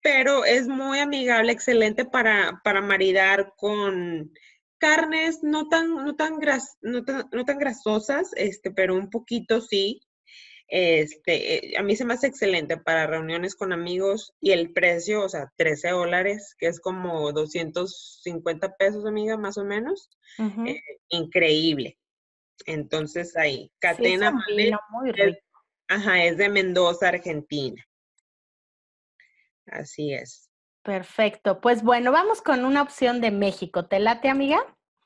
pero 0.03 0.43
es 0.43 0.67
muy 0.67 0.99
amigable, 0.99 1.53
excelente 1.53 2.05
para, 2.05 2.61
para 2.63 2.81
maridar 2.81 3.53
con 3.55 4.31
carnes 4.77 5.39
no 5.43 5.69
tan, 5.69 5.95
no 5.95 6.15
tan, 6.15 6.39
no 6.81 7.45
tan, 7.45 7.57
grasosas, 7.57 8.31
este, 8.35 8.69
pero 8.69 8.95
un 8.95 9.09
poquito 9.09 9.61
sí. 9.61 10.01
Este, 10.67 11.73
eh, 11.73 11.77
a 11.77 11.83
mí 11.83 11.95
se 11.95 12.03
me 12.03 12.15
hace 12.15 12.27
excelente 12.27 12.77
para 12.77 13.07
reuniones 13.07 13.55
con 13.55 13.71
amigos 13.71 14.33
y 14.41 14.51
el 14.51 14.73
precio, 14.73 15.23
o 15.23 15.29
sea, 15.29 15.51
13 15.55 15.91
dólares, 15.91 16.55
que 16.57 16.67
es 16.67 16.81
como 16.81 17.31
250 17.31 18.75
pesos, 18.75 19.05
amiga, 19.05 19.37
más 19.37 19.57
o 19.57 19.63
menos. 19.63 20.09
Eh, 20.65 20.81
increíble. 21.09 21.97
Entonces 22.65 23.37
ahí, 23.37 23.71
Catena 23.79 24.31
muy 24.31 25.11
rico. 25.11 25.39
ajá, 25.87 26.25
es 26.25 26.37
de 26.37 26.49
Mendoza, 26.49 27.07
Argentina. 27.07 27.81
Así 29.67 30.13
es. 30.13 30.49
Perfecto. 30.83 31.61
Pues 31.61 31.83
bueno, 31.83 32.11
vamos 32.11 32.41
con 32.41 32.65
una 32.65 32.81
opción 32.81 33.21
de 33.21 33.31
México. 33.31 33.85
¿Te 33.85 33.99
late, 33.99 34.29
amiga? 34.29 34.59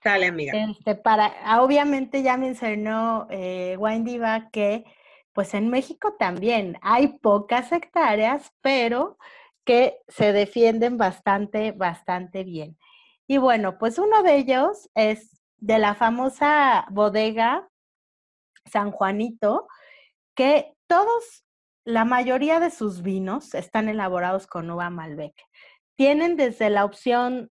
Dale, 0.04 0.28
amiga. 0.28 0.54
Este, 0.54 0.96
para, 0.96 1.62
obviamente 1.62 2.24
ya 2.24 2.38
mencionó 2.38 3.28
eh, 3.30 3.78
que 4.52 4.86
pues 5.34 5.54
en 5.54 5.70
México 5.70 6.16
también 6.18 6.80
hay 6.82 7.20
pocas 7.20 7.72
hectáreas, 7.72 8.52
pero 8.62 9.18
que 9.66 10.00
se 10.08 10.34
defienden 10.34 10.98
bastante, 10.98 11.74
bastante 11.74 12.44
bien. 12.44 12.78
Y 13.28 13.38
bueno, 13.38 13.78
pues 13.78 14.00
uno 14.00 14.24
de 14.24 14.38
ellos 14.38 14.90
es 14.96 15.42
de 15.58 15.78
la 15.78 15.94
famosa 15.94 16.86
bodega 16.90 17.70
San 18.72 18.92
Juanito, 18.92 19.68
que 20.36 20.74
todos, 20.88 21.46
la 21.88 22.04
mayoría 22.04 22.60
de 22.60 22.70
sus 22.70 23.02
vinos 23.02 23.54
están 23.54 23.88
elaborados 23.88 24.46
con 24.46 24.70
uva 24.70 24.90
Malbec. 24.90 25.34
Tienen 25.96 26.36
desde 26.36 26.70
la 26.70 26.84
opción 26.84 27.50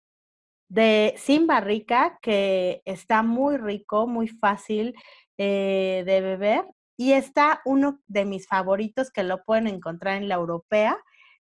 de 0.69 1.13
sin 1.17 1.45
barrica, 1.45 2.17
que 2.19 2.81
está 2.83 3.21
muy 3.21 3.57
rico, 3.57 4.07
muy 4.07 4.27
fácil 4.27 4.95
eh, 5.37 6.01
de 6.07 6.21
beber, 6.21 6.65
y 6.97 7.13
está 7.13 7.61
uno 7.63 7.99
de 8.07 8.25
mis 8.25 8.47
favoritos 8.47 9.11
que 9.11 9.21
lo 9.21 9.43
pueden 9.43 9.67
encontrar 9.67 10.15
en 10.17 10.27
la 10.27 10.35
europea, 10.35 10.97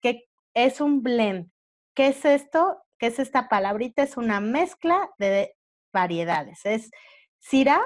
que 0.01 0.23
es 0.55 0.81
un 0.81 1.03
blend. 1.03 1.51
¿Qué 1.93 2.07
es 2.07 2.25
esto? 2.25 2.81
¿Qué 2.97 3.07
es 3.07 3.19
esta 3.19 3.47
palabrita? 3.47 4.01
Es 4.01 4.17
una 4.17 4.39
mezcla 4.39 5.07
de 5.19 5.55
variedades. 5.93 6.65
Es 6.65 6.89
Syrah 7.37 7.85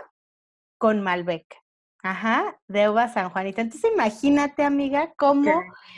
con 0.77 1.01
Malbec. 1.01 1.64
Ajá, 2.05 2.55
de 2.67 2.87
uva 2.87 3.07
San 3.07 3.31
Juanita. 3.31 3.61
Entonces 3.61 3.91
imagínate, 3.91 4.61
amiga, 4.61 5.11
cómo 5.17 5.51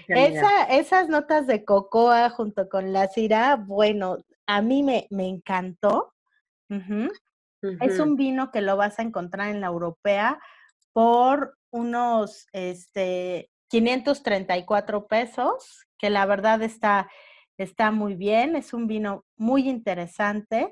esas 0.07 1.09
notas 1.09 1.47
de 1.47 1.65
cocoa 1.65 2.29
junto 2.29 2.69
con 2.69 2.93
la 2.93 3.09
Syrah, 3.09 3.57
bueno, 3.57 4.15
a 4.45 4.61
mí 4.61 4.83
me, 4.83 5.07
me 5.09 5.27
encantó. 5.27 6.13
Es 7.81 7.99
un 7.99 8.15
vino 8.15 8.51
que 8.51 8.61
lo 8.61 8.77
vas 8.77 8.99
a 8.99 9.01
encontrar 9.01 9.49
en 9.49 9.59
la 9.59 9.67
europea 9.67 10.39
por 10.93 11.57
unos 11.71 12.47
este, 12.53 13.49
534 13.67 15.07
pesos, 15.07 15.87
que 15.97 16.09
la 16.09 16.25
verdad 16.25 16.61
está, 16.61 17.11
está 17.57 17.91
muy 17.91 18.15
bien. 18.15 18.55
Es 18.55 18.73
un 18.73 18.87
vino 18.87 19.25
muy 19.35 19.67
interesante 19.67 20.71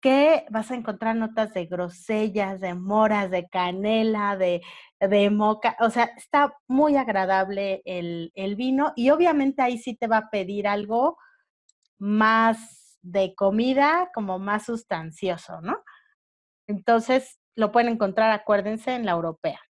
que 0.00 0.46
vas 0.50 0.70
a 0.70 0.76
encontrar 0.76 1.16
notas 1.16 1.52
de 1.54 1.66
grosellas, 1.66 2.60
de 2.60 2.74
moras, 2.74 3.30
de 3.30 3.48
canela, 3.48 4.36
de, 4.36 4.62
de 5.00 5.30
moca. 5.30 5.76
O 5.80 5.90
sea, 5.90 6.04
está 6.16 6.54
muy 6.68 6.96
agradable 6.96 7.82
el, 7.84 8.32
el 8.34 8.56
vino 8.56 8.92
y 8.96 9.10
obviamente 9.10 9.62
ahí 9.62 9.78
sí 9.78 9.96
te 9.96 10.06
va 10.06 10.18
a 10.18 10.30
pedir 10.30 10.68
algo 10.68 11.18
más 11.98 12.98
de 13.02 13.34
comida, 13.34 14.10
como 14.14 14.38
más 14.38 14.66
sustancioso, 14.66 15.60
¿no? 15.60 15.82
Entonces, 16.66 17.38
lo 17.56 17.72
pueden 17.72 17.92
encontrar, 17.92 18.30
acuérdense, 18.30 18.94
en 18.94 19.06
la 19.06 19.12
europea. 19.12 19.60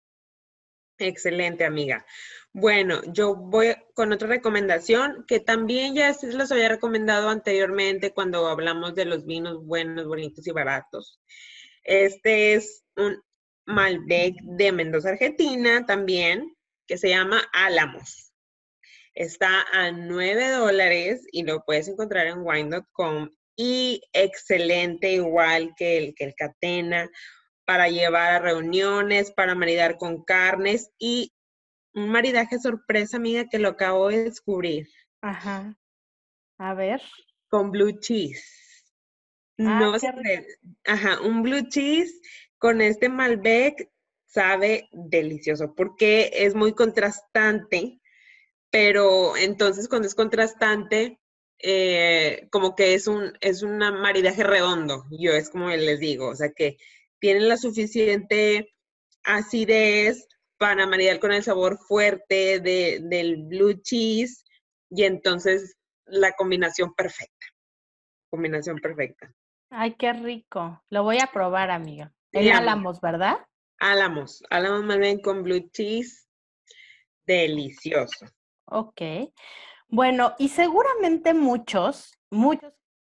Excelente, 0.99 1.63
amiga. 1.63 2.05
Bueno, 2.51 3.01
yo 3.13 3.35
voy 3.35 3.73
con 3.93 4.11
otra 4.11 4.27
recomendación 4.27 5.23
que 5.27 5.39
también 5.39 5.95
ya 5.95 6.13
los 6.33 6.51
había 6.51 6.67
recomendado 6.67 7.29
anteriormente 7.29 8.11
cuando 8.11 8.47
hablamos 8.47 8.95
de 8.95 9.05
los 9.05 9.25
vinos 9.25 9.63
buenos, 9.65 10.07
bonitos 10.07 10.45
y 10.45 10.51
baratos. 10.51 11.21
Este 11.83 12.53
es 12.53 12.83
un 12.97 13.21
Malbec 13.65 14.35
de 14.41 14.71
Mendoza, 14.73 15.09
Argentina, 15.09 15.85
también, 15.85 16.53
que 16.85 16.97
se 16.97 17.09
llama 17.09 17.41
Álamos. 17.53 18.33
Está 19.13 19.65
a 19.71 19.91
9 19.91 20.49
dólares 20.49 21.25
y 21.31 21.43
lo 21.43 21.63
puedes 21.63 21.87
encontrar 21.87 22.27
en 22.27 22.39
wine.com 22.41 23.29
y 23.55 24.01
excelente 24.11 25.13
igual 25.13 25.73
que 25.77 25.97
el, 25.97 26.15
que 26.15 26.25
el 26.25 26.35
Catena 26.35 27.09
para 27.69 27.87
llevar 27.87 28.31
a 28.31 28.39
reuniones, 28.39 29.29
para 29.31 29.53
maridar 29.53 29.99
con 29.99 30.23
carnes 30.23 30.89
y 30.97 31.35
un 31.93 32.09
maridaje 32.09 32.57
sorpresa, 32.57 33.17
amiga, 33.17 33.47
que 33.47 33.59
lo 33.59 33.69
acabo 33.69 34.07
de 34.07 34.23
descubrir. 34.23 34.87
Ajá. 35.21 35.77
A 36.57 36.73
ver. 36.73 36.99
Con 37.47 37.69
blue 37.69 37.99
cheese. 37.99 38.43
Ah, 39.59 39.81
no 39.81 39.99
sé. 39.99 40.11
Ajá, 40.83 41.21
un 41.21 41.43
blue 41.43 41.69
cheese 41.69 42.11
con 42.57 42.81
este 42.81 43.07
Malbec 43.07 43.87
sabe 44.25 44.89
delicioso 44.91 45.75
porque 45.75 46.31
es 46.33 46.55
muy 46.55 46.73
contrastante, 46.73 48.01
pero 48.71 49.37
entonces 49.37 49.87
cuando 49.87 50.07
es 50.07 50.15
contrastante, 50.15 51.19
eh, 51.59 52.47
como 52.51 52.75
que 52.75 52.95
es 52.95 53.05
un, 53.05 53.37
es 53.41 53.61
un 53.61 53.77
maridaje 53.77 54.43
redondo, 54.43 55.05
yo 55.11 55.33
es 55.33 55.51
como 55.51 55.69
les 55.69 55.99
digo, 55.99 56.29
o 56.29 56.35
sea 56.35 56.51
que 56.51 56.79
tienen 57.19 57.47
la 57.47 57.57
suficiente 57.57 58.73
acidez 59.23 60.27
para 60.57 60.85
maridar 60.85 61.19
con 61.19 61.31
el 61.31 61.43
sabor 61.43 61.77
fuerte 61.77 62.59
de, 62.59 62.99
del 63.03 63.43
blue 63.43 63.81
cheese 63.81 64.43
y 64.89 65.03
entonces 65.03 65.77
la 66.05 66.33
combinación 66.33 66.93
perfecta. 66.93 67.47
Combinación 68.29 68.77
perfecta. 68.79 69.33
Ay, 69.69 69.95
qué 69.95 70.13
rico. 70.13 70.83
Lo 70.89 71.03
voy 71.03 71.19
a 71.19 71.27
probar, 71.27 71.71
amiga. 71.71 72.11
El 72.31 72.51
álamos, 72.51 72.99
¿verdad? 73.01 73.37
Álamos. 73.79 74.43
Álamos 74.49 74.83
más 74.83 74.97
bien 74.97 75.21
con 75.21 75.43
blue 75.43 75.69
cheese. 75.71 76.27
Delicioso. 77.25 78.25
Ok. 78.65 79.01
Bueno, 79.87 80.35
y 80.37 80.49
seguramente 80.49 81.33
muchos, 81.33 82.17
muchos 82.29 82.73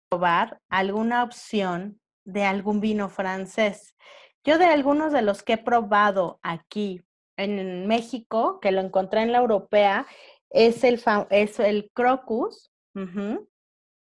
probar 0.10 0.60
alguna 0.70 1.24
opción 1.24 1.99
de 2.32 2.44
algún 2.44 2.80
vino 2.80 3.10
francés. 3.10 3.96
Yo 4.44 4.58
de 4.58 4.66
algunos 4.66 5.12
de 5.12 5.22
los 5.22 5.44
que 5.44 5.54
he 5.54 5.58
probado 5.58 6.40
aquí 6.42 7.02
en 7.38 7.88
México, 7.88 8.60
que 8.60 8.72
lo 8.72 8.82
encontré 8.82 9.22
en 9.22 9.32
la 9.32 9.40
europea, 9.40 10.06
es 10.50 10.84
el, 10.84 11.02
es 11.30 11.60
el 11.60 11.92
Crocus, 11.94 12.72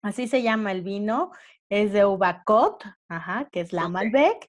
así 0.02 0.28
se 0.28 0.42
llama 0.42 0.72
el 0.72 0.82
vino, 0.82 1.32
es 1.70 1.92
de 1.92 2.04
Ubacot, 2.04 2.84
ajá, 3.08 3.48
que 3.50 3.60
es 3.60 3.72
la 3.72 3.88
Malbec, 3.88 4.48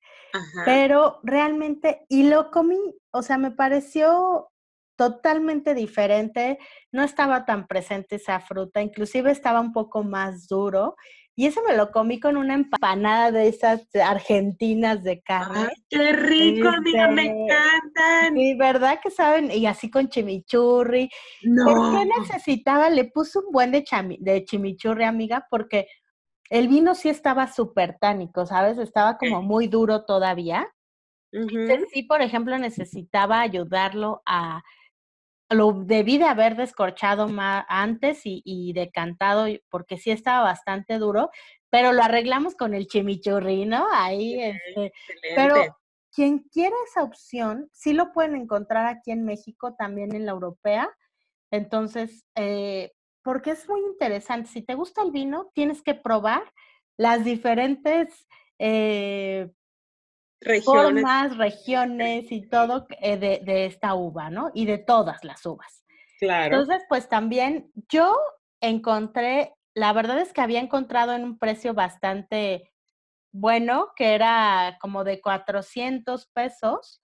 pero 0.65 1.19
realmente, 1.23 2.05
y 2.09 2.23
lo 2.23 2.51
comí, 2.51 2.79
o 3.12 3.21
sea, 3.21 3.38
me 3.38 3.51
pareció 3.51 4.49
totalmente 4.97 5.73
diferente, 5.73 6.59
no 6.91 7.03
estaba 7.03 7.45
tan 7.45 7.67
presente 7.67 8.17
esa 8.17 8.39
fruta, 8.39 8.81
inclusive 8.81 9.31
estaba 9.31 9.59
un 9.59 9.71
poco 9.71 10.03
más 10.03 10.47
duro 10.47 10.95
y 11.36 11.48
eso 11.48 11.62
me 11.67 11.76
lo 11.76 11.91
comí 11.91 12.19
con 12.19 12.38
una 12.38 12.54
empanada 12.54 13.32
de 13.32 13.48
esas 13.48 13.88
argentinas 13.96 15.04
de 15.04 15.22
carne. 15.22 15.67
¡Ay, 15.69 15.84
qué 15.89 16.12
rico, 16.13 16.67
amiga! 16.67 17.08
Me 17.10 17.24
este, 17.24 17.43
encantan. 17.43 18.36
Sí, 18.36 18.56
¿verdad 18.56 19.00
que 19.02 19.10
saben? 19.10 19.52
Y 19.52 19.65
así 19.65 19.89
con 19.89 20.10
chimichurri. 20.10 21.10
No. 21.43 21.65
¿Por 21.65 21.98
qué 21.98 22.06
necesitaba? 22.19 22.89
Le 22.91 23.06
puse 23.06 23.39
un 23.39 23.52
buen 23.52 23.72
de, 23.72 23.84
de 24.19 24.46
chimichurri, 24.46 25.06
amiga, 25.06 25.48
porque 25.50 25.88
el 26.52 26.67
vino 26.67 26.93
sí 26.93 27.10
estaba 27.10 27.48
súper 27.48 27.98
tánico, 28.00 28.46
¿sabes? 28.46 28.78
Estaba 28.78 29.17
como 29.17 29.41
muy 29.41 29.67
duro 29.67 30.06
todavía. 30.06 30.67
sí, 31.91 32.04
por 32.04 32.22
ejemplo, 32.22 32.60
necesitaba 32.60 33.41
ayudarlo 33.41 34.22
a 34.28 34.62
lo 35.49 35.73
debí 35.73 36.17
de 36.17 36.25
haber 36.25 36.56
descorchado 36.56 37.27
más 37.27 37.65
antes 37.67 38.21
y, 38.23 38.73
decantado 38.73 39.47
porque 39.69 39.97
sí 39.97 40.12
estaba 40.12 40.43
bastante 40.43 40.97
duro, 40.97 41.29
pero 41.69 41.93
lo 41.93 42.03
arreglamos 42.03 42.56
con 42.56 42.73
el 42.73 42.88
chimichurri, 42.88 43.65
¿no? 43.65 43.88
Ahí, 43.91 44.41
este, 44.41 44.93
pero 45.36 45.56
quien 46.12 46.39
quiera 46.51 46.75
esa 46.88 47.03
opción, 47.03 47.69
sí 47.71 47.93
lo 47.93 48.13
pueden 48.13 48.36
encontrar 48.36 48.86
aquí 48.86 49.12
en 49.12 49.25
México, 49.25 49.75
también 49.75 50.15
en 50.15 50.25
la 50.25 50.32
europea. 50.32 50.89
Entonces, 51.51 52.25
eh, 52.36 52.91
porque 53.23 53.51
es 53.51 53.67
muy 53.67 53.82
interesante. 53.82 54.49
Si 54.49 54.62
te 54.62 54.75
gusta 54.75 55.01
el 55.01 55.12
vino, 55.12 55.51
tienes 55.53 55.82
que 55.82 55.95
probar 55.95 56.43
las 56.97 57.23
diferentes 57.23 58.27
eh, 58.60 59.49
regiones. 60.43 60.93
formas, 60.93 61.38
regiones 61.38 62.32
y 62.32 62.47
todo 62.47 62.86
eh, 63.01 63.17
de, 63.17 63.41
de, 63.43 63.65
esta 63.65 63.95
uva, 63.95 64.29
¿no? 64.29 64.51
Y 64.53 64.65
de 64.65 64.77
todas 64.77 65.23
las 65.23 65.45
uvas. 65.45 65.84
Claro. 66.19 66.56
Entonces, 66.56 66.84
pues 66.88 67.10
también 67.10 67.71
yo 67.89 68.17
encontré, 68.62 69.53
la 69.73 69.93
verdad 69.93 70.19
es 70.19 70.34
que 70.34 70.41
había 70.41 70.60
encontrado 70.60 71.13
en 71.13 71.23
un 71.23 71.38
precio 71.38 71.73
bastante 71.73 72.73
bueno, 73.34 73.91
que 73.95 74.13
era 74.13 74.77
como 74.79 75.03
de 75.03 75.19
400 75.19 76.27
pesos, 76.27 77.01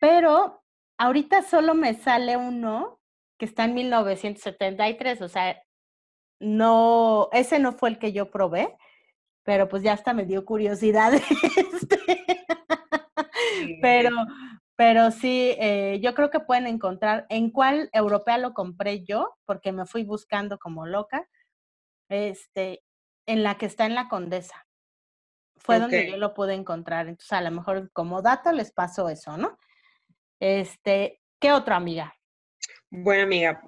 pero 0.00 0.62
ahorita 0.98 1.42
solo 1.42 1.74
me 1.74 1.94
sale 1.94 2.36
uno 2.36 3.00
que 3.38 3.46
está 3.46 3.64
en 3.64 3.74
1973, 3.74 5.22
o 5.22 5.28
sea, 5.28 5.62
no, 6.40 7.28
ese 7.32 7.58
no 7.60 7.72
fue 7.72 7.90
el 7.90 7.98
que 7.98 8.12
yo 8.12 8.30
probé, 8.30 8.76
pero 9.46 9.68
pues 9.68 9.82
ya 9.84 9.92
hasta 9.92 10.12
me 10.12 10.26
dio 10.26 10.44
curiosidad. 10.44 11.12
Este. 11.72 12.26
pero, 13.80 14.10
pero 14.74 15.10
sí, 15.12 15.54
eh, 15.58 16.00
yo 16.02 16.14
creo 16.14 16.30
que 16.30 16.40
pueden 16.40 16.66
encontrar 16.66 17.26
en 17.30 17.50
cuál 17.50 17.88
europea 17.92 18.38
lo 18.38 18.52
compré 18.52 19.04
yo, 19.04 19.36
porque 19.46 19.70
me 19.70 19.86
fui 19.86 20.02
buscando 20.02 20.58
como 20.58 20.84
loca, 20.86 21.28
este, 22.10 22.82
en 23.26 23.44
la 23.44 23.56
que 23.56 23.66
está 23.66 23.86
en 23.86 23.94
la 23.94 24.08
Condesa. 24.08 24.66
Fue 25.58 25.78
donde 25.78 26.10
yo 26.10 26.16
lo 26.16 26.34
pude 26.34 26.54
encontrar. 26.54 27.06
Entonces, 27.06 27.32
a 27.32 27.40
lo 27.40 27.50
mejor 27.52 27.90
como 27.92 28.22
dato 28.22 28.52
les 28.52 28.72
pasó 28.72 29.08
eso, 29.08 29.36
¿no? 29.36 29.58
Este, 30.40 31.20
¿qué 31.40 31.52
otra 31.52 31.76
amiga? 31.76 32.14
Bueno, 32.90 33.22
amiga, 33.22 33.62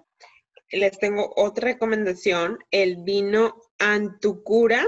les 0.71 0.99
tengo 0.99 1.33
otra 1.37 1.67
recomendación, 1.67 2.59
el 2.71 2.97
vino 3.05 3.55
Antucura 3.79 4.85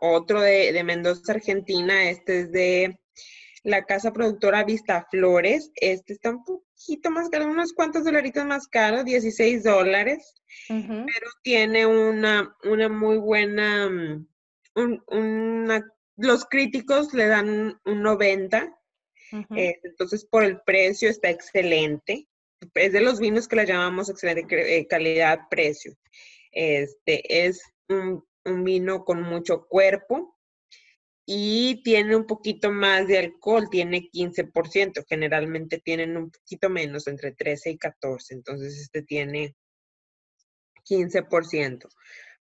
otro 0.00 0.40
de, 0.40 0.72
de 0.72 0.84
Mendoza, 0.84 1.32
Argentina, 1.32 2.08
este 2.10 2.40
es 2.40 2.52
de 2.52 2.98
la 3.64 3.84
casa 3.84 4.12
productora 4.12 4.64
Vista 4.64 5.06
Flores. 5.10 5.70
Este 5.76 6.14
está 6.14 6.30
un 6.30 6.44
poquito 6.44 7.10
más 7.10 7.28
caro, 7.28 7.46
unos 7.46 7.72
cuantos 7.72 8.04
dolaritos 8.04 8.44
más 8.44 8.66
caro, 8.66 9.04
16 9.04 9.62
dólares, 9.62 10.34
pero 10.68 11.30
tiene 11.42 11.86
una, 11.86 12.56
una 12.64 12.88
muy 12.88 13.18
buena, 13.18 13.86
un, 14.74 15.84
los 16.16 16.44
críticos 16.46 17.14
le 17.14 17.26
dan 17.26 17.80
un 17.84 18.02
90, 18.02 18.78
eh, 19.56 19.80
entonces 19.82 20.26
por 20.26 20.44
el 20.44 20.60
precio 20.62 21.08
está 21.08 21.30
excelente. 21.30 22.26
Es 22.74 22.92
de 22.92 23.00
los 23.00 23.18
vinos 23.18 23.48
que 23.48 23.56
le 23.56 23.66
llamamos 23.66 24.08
excelente 24.08 24.78
eh, 24.78 24.86
calidad-precio. 24.86 25.94
Este 26.52 27.46
es 27.46 27.62
un, 27.88 28.24
un 28.44 28.64
vino 28.64 29.04
con 29.04 29.22
mucho 29.22 29.66
cuerpo, 29.66 30.36
y 31.24 31.82
tiene 31.84 32.16
un 32.16 32.26
poquito 32.26 32.70
más 32.72 33.06
de 33.06 33.18
alcohol, 33.18 33.68
tiene 33.70 34.10
15%, 34.10 35.04
generalmente 35.08 35.78
tienen 35.78 36.16
un 36.16 36.30
poquito 36.30 36.68
menos, 36.68 37.06
entre 37.06 37.32
13 37.32 37.70
y 37.70 37.78
14, 37.78 38.34
entonces 38.34 38.78
este 38.80 39.02
tiene 39.02 39.54
15%, 40.88 41.88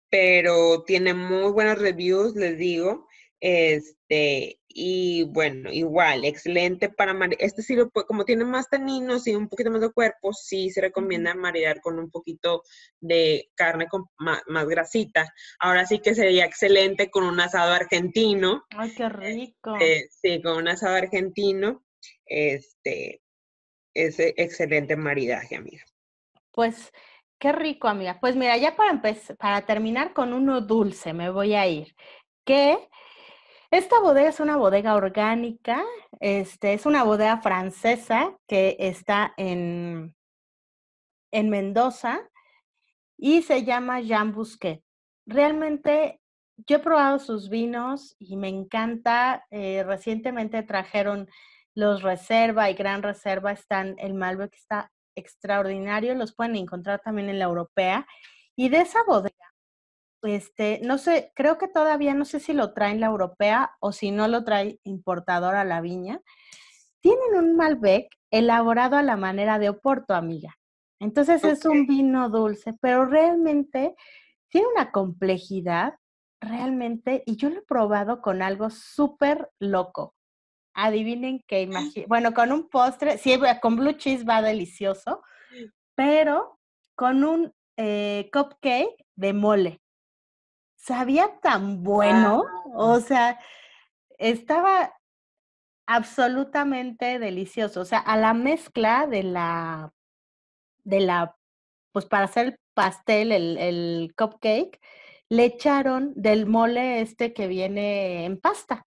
pero 0.08 0.82
tiene 0.84 1.12
muy 1.14 1.52
buenos 1.52 1.78
reviews, 1.78 2.34
les 2.36 2.56
digo, 2.56 3.06
este, 3.40 4.60
y 4.68 5.24
bueno, 5.24 5.70
igual, 5.72 6.24
excelente 6.24 6.90
para 6.90 7.14
marear. 7.14 7.42
Este 7.42 7.62
sí 7.62 7.74
lo 7.74 7.90
como 7.90 8.24
tiene 8.24 8.44
más 8.44 8.68
taninos 8.68 9.26
y 9.26 9.34
un 9.34 9.48
poquito 9.48 9.70
más 9.70 9.80
de 9.80 9.90
cuerpo, 9.90 10.32
sí 10.32 10.70
se 10.70 10.80
recomienda 10.80 11.34
marear 11.34 11.80
con 11.80 11.98
un 11.98 12.10
poquito 12.10 12.62
de 13.00 13.50
carne 13.54 13.88
con 13.88 14.04
más, 14.18 14.42
grasita. 14.66 15.32
Ahora 15.58 15.86
sí 15.86 15.98
que 15.98 16.14
sería 16.14 16.44
excelente 16.44 17.10
con 17.10 17.24
un 17.24 17.40
asado 17.40 17.72
argentino. 17.72 18.64
Ay, 18.76 18.94
qué 18.94 19.08
rico. 19.08 19.76
Este, 19.80 20.08
sí, 20.10 20.42
con 20.42 20.58
un 20.58 20.68
asado 20.68 20.96
argentino. 20.96 21.84
Este, 22.26 23.22
es 23.94 24.20
excelente 24.20 24.96
maridaje, 24.96 25.56
amiga. 25.56 25.84
Pues, 26.52 26.92
qué 27.38 27.52
rico, 27.52 27.88
amiga. 27.88 28.18
Pues 28.20 28.36
mira, 28.36 28.56
ya 28.56 28.76
para 28.76 28.90
empezar, 28.90 29.36
para 29.36 29.66
terminar 29.66 30.12
con 30.12 30.32
uno 30.32 30.60
dulce, 30.60 31.12
me 31.12 31.30
voy 31.30 31.54
a 31.54 31.66
ir. 31.66 31.94
Que 32.44 32.88
esta 33.70 34.00
bodega 34.00 34.28
es 34.28 34.40
una 34.40 34.56
bodega 34.56 34.94
orgánica, 34.94 35.84
este, 36.18 36.74
es 36.74 36.86
una 36.86 37.04
bodega 37.04 37.40
francesa 37.40 38.36
que 38.48 38.76
está 38.78 39.32
en, 39.36 40.14
en 41.32 41.50
Mendoza 41.50 42.20
y 43.16 43.42
se 43.42 43.64
llama 43.64 44.00
Jean 44.00 44.32
Busquet. 44.32 44.82
Realmente 45.26 46.20
yo 46.66 46.76
he 46.76 46.80
probado 46.80 47.18
sus 47.18 47.48
vinos 47.48 48.16
y 48.18 48.36
me 48.36 48.48
encanta. 48.48 49.46
Eh, 49.50 49.84
recientemente 49.84 50.62
trajeron 50.62 51.28
los 51.74 52.02
Reserva 52.02 52.70
y 52.70 52.74
Gran 52.74 53.02
Reserva, 53.02 53.52
están, 53.52 53.94
el 53.98 54.14
Malbec 54.14 54.52
está 54.54 54.90
extraordinario, 55.14 56.14
los 56.14 56.34
pueden 56.34 56.56
encontrar 56.56 57.00
también 57.00 57.28
en 57.28 57.38
la 57.38 57.44
europea. 57.44 58.06
Y 58.56 58.68
de 58.68 58.80
esa 58.80 59.02
bodega 59.04 59.49
este, 60.22 60.80
no 60.82 60.98
sé, 60.98 61.32
creo 61.34 61.58
que 61.58 61.68
todavía 61.68 62.14
no 62.14 62.24
sé 62.24 62.40
si 62.40 62.52
lo 62.52 62.72
traen 62.72 63.00
la 63.00 63.06
europea 63.06 63.72
o 63.80 63.92
si 63.92 64.10
no 64.10 64.28
lo 64.28 64.44
trae 64.44 64.78
importador 64.84 65.54
a 65.54 65.64
la 65.64 65.80
viña. 65.80 66.20
Tienen 67.00 67.34
un 67.36 67.56
Malbec 67.56 68.08
elaborado 68.30 68.96
a 68.96 69.02
la 69.02 69.16
manera 69.16 69.58
de 69.58 69.70
Oporto, 69.70 70.14
amiga. 70.14 70.56
Entonces 71.00 71.42
es 71.44 71.64
un 71.64 71.86
vino 71.86 72.28
dulce, 72.28 72.74
pero 72.80 73.06
realmente 73.06 73.94
tiene 74.48 74.66
una 74.68 74.90
complejidad, 74.92 75.94
realmente, 76.40 77.22
y 77.24 77.36
yo 77.36 77.48
lo 77.48 77.60
he 77.60 77.62
probado 77.62 78.20
con 78.20 78.42
algo 78.42 78.68
súper 78.68 79.50
loco. 79.58 80.14
Adivinen 80.74 81.42
qué 81.46 81.62
imagino. 81.62 82.06
Bueno, 82.06 82.34
con 82.34 82.52
un 82.52 82.68
postre, 82.68 83.16
sí, 83.16 83.38
con 83.62 83.76
blue 83.76 83.92
cheese 83.92 84.24
va 84.24 84.42
delicioso, 84.42 85.22
pero 85.94 86.58
con 86.94 87.24
un 87.24 87.54
eh, 87.78 88.28
cupcake 88.30 89.06
de 89.16 89.32
mole 89.32 89.80
sabía 90.80 91.38
tan 91.40 91.82
bueno, 91.82 92.44
o 92.74 93.00
sea, 93.00 93.38
estaba 94.18 94.94
absolutamente 95.86 97.18
delicioso. 97.18 97.82
O 97.82 97.84
sea, 97.84 97.98
a 97.98 98.16
la 98.16 98.34
mezcla 98.34 99.06
de 99.06 99.22
la, 99.22 99.92
de 100.84 101.00
la, 101.00 101.36
pues 101.92 102.06
para 102.06 102.24
hacer 102.24 102.46
el 102.46 102.60
pastel, 102.74 103.32
el, 103.32 103.58
el 103.58 104.14
cupcake, 104.16 104.80
le 105.28 105.44
echaron 105.44 106.12
del 106.16 106.46
mole 106.46 107.00
este 107.02 107.32
que 107.32 107.46
viene 107.46 108.24
en 108.24 108.40
pasta. 108.40 108.86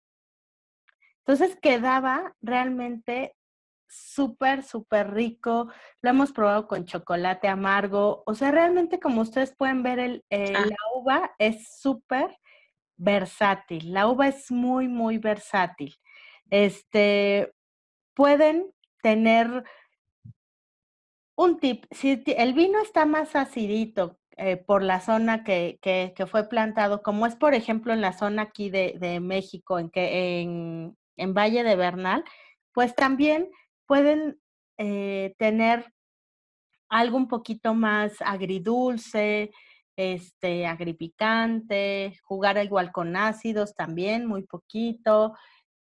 Entonces 1.20 1.58
quedaba 1.62 2.36
realmente 2.42 3.36
súper, 3.94 4.64
súper 4.64 5.14
rico. 5.14 5.72
Lo 6.02 6.10
hemos 6.10 6.32
probado 6.32 6.68
con 6.68 6.86
chocolate 6.86 7.48
amargo. 7.48 8.24
O 8.26 8.34
sea, 8.34 8.52
realmente 8.52 9.00
como 9.00 9.22
ustedes 9.22 9.56
pueden 9.56 9.84
ver, 9.84 10.00
el, 10.00 10.24
ah. 10.32 10.66
la 10.66 10.78
uva 10.96 11.32
es 11.38 11.80
súper 11.80 12.38
versátil. 12.98 13.94
La 13.94 14.08
uva 14.08 14.28
es 14.28 14.52
muy, 14.52 14.88
muy 14.88 15.18
versátil. 15.18 15.96
Este, 16.50 17.54
pueden 18.14 18.72
tener 19.02 19.64
un 21.36 21.60
tip. 21.60 21.86
Si 21.92 22.24
el 22.26 22.54
vino 22.54 22.80
está 22.80 23.06
más 23.06 23.36
acidito 23.36 24.20
eh, 24.38 24.58
por 24.58 24.84
la 24.84 25.00
zona 25.00 25.44
que, 25.44 25.78
que, 25.82 26.14
que, 26.16 26.26
fue 26.26 26.48
plantado, 26.48 27.04
como 27.04 27.26
es 27.26 27.36
por 27.36 27.54
ejemplo 27.54 27.94
en 27.94 28.02
la 28.02 28.14
zona 28.14 28.44
aquí 28.44 28.70
de, 28.70 28.96
de 29.00 29.20
México, 29.20 29.80
en, 29.80 29.90
que, 29.90 30.42
en, 30.42 30.98
en 31.18 31.34
Valle 31.34 31.64
de 31.64 31.76
Bernal, 31.76 32.24
pues 32.72 32.96
también 32.96 33.50
pueden 33.86 34.40
eh, 34.78 35.36
tener 35.38 35.94
algo 36.90 37.18
un 37.18 37.28
poquito 37.28 37.74
más 37.74 38.22
agridulce, 38.22 39.52
este, 39.96 40.66
agripicante, 40.66 42.18
jugar 42.24 42.64
igual 42.64 42.92
con 42.92 43.16
ácidos 43.16 43.76
también, 43.76 44.26
muy 44.26 44.44
poquito, 44.44 45.36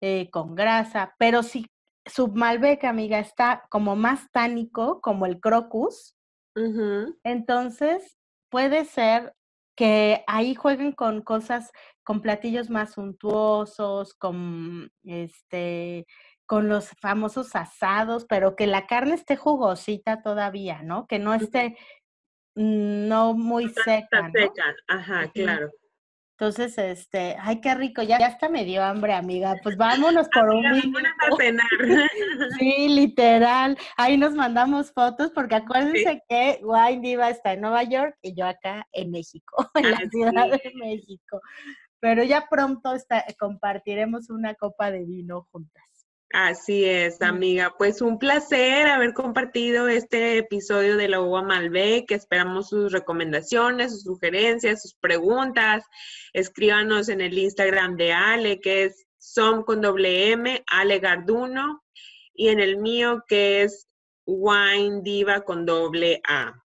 eh, 0.01 0.29
con 0.31 0.55
grasa, 0.55 1.15
pero 1.17 1.43
si 1.43 1.65
su 2.05 2.27
Malbec, 2.27 2.83
amiga, 2.83 3.19
está 3.19 3.63
como 3.69 3.95
más 3.95 4.29
tánico, 4.31 4.99
como 5.01 5.25
el 5.25 5.39
crocus, 5.39 6.15
entonces 7.23 8.17
puede 8.49 8.85
ser 8.85 9.33
que 9.75 10.23
ahí 10.27 10.53
jueguen 10.53 10.91
con 10.91 11.21
cosas, 11.21 11.71
con 12.03 12.21
platillos 12.21 12.69
más 12.69 12.93
suntuosos, 12.93 14.13
con 14.13 14.91
este 15.03 16.05
con 16.45 16.69
los 16.69 16.89
famosos 17.01 17.55
asados, 17.55 18.25
pero 18.27 18.55
que 18.55 18.67
la 18.67 18.87
carne 18.87 19.15
esté 19.15 19.35
jugosita 19.35 20.21
todavía, 20.21 20.81
¿no? 20.83 21.07
Que 21.07 21.19
no 21.19 21.33
esté 21.33 21.77
no 22.55 23.33
muy 23.33 23.69
seca. 23.69 24.29
seca, 24.31 24.75
ajá, 24.87 25.31
claro. 25.33 25.71
Entonces, 26.43 26.77
este, 26.79 27.37
ay, 27.39 27.61
qué 27.61 27.75
rico, 27.75 28.01
ya, 28.01 28.17
ya 28.19 28.27
hasta 28.27 28.49
me 28.49 28.65
dio 28.65 28.83
hambre, 28.83 29.13
amiga. 29.13 29.55
Pues 29.61 29.77
vámonos 29.77 30.27
por 30.33 30.49
un 30.49 30.63
minuto. 30.71 31.07
a 31.19 31.35
cenar. 31.37 31.67
sí, 32.59 32.89
literal. 32.89 33.77
Ahí 33.97 34.17
nos 34.17 34.33
mandamos 34.33 34.91
fotos, 34.91 35.31
porque 35.33 35.55
acuérdense 35.55 36.21
que 36.27 36.59
Wine 36.63 37.01
Diva 37.01 37.29
está 37.29 37.53
en 37.53 37.61
Nueva 37.61 37.83
York 37.83 38.17
y 38.21 38.35
yo 38.35 38.47
acá 38.47 38.87
en 38.91 39.11
México, 39.11 39.69
en 39.75 39.91
la 39.91 39.99
Ciudad 40.09 40.49
de 40.49 40.73
México. 40.75 41.39
Pero 41.99 42.23
ya 42.23 42.47
pronto 42.49 42.93
está, 42.93 43.23
compartiremos 43.39 44.29
una 44.29 44.55
copa 44.55 44.91
de 44.91 45.05
vino 45.05 45.47
juntas. 45.51 45.92
Así 46.33 46.83
es, 46.85 47.21
amiga. 47.21 47.75
Pues 47.77 48.01
un 48.01 48.17
placer 48.17 48.87
haber 48.87 49.13
compartido 49.13 49.87
este 49.87 50.39
episodio 50.39 50.97
de 50.97 51.07
la 51.07 51.21
uva 51.21 51.43
Malbec. 51.43 52.09
Esperamos 52.09 52.69
sus 52.69 52.91
recomendaciones, 52.91 53.91
sus 53.91 54.01
sugerencias, 54.01 54.81
sus 54.81 54.95
preguntas. 54.95 55.85
Escríbanos 56.33 57.09
en 57.09 57.21
el 57.21 57.37
Instagram 57.37 57.97
de 57.97 58.13
Ale, 58.13 58.59
que 58.59 58.85
es 58.85 59.05
som 59.19 59.61
con 59.61 59.81
doble 59.81 60.31
M, 60.31 60.63
Ale 60.65 60.97
Garduno, 60.97 61.83
y 62.33 62.47
en 62.47 62.59
el 62.59 62.77
mío, 62.77 63.23
que 63.27 63.61
es 63.61 63.87
Wine 64.25 65.01
Diva 65.03 65.41
con 65.41 65.67
doble 65.67 66.19
A. 66.27 66.59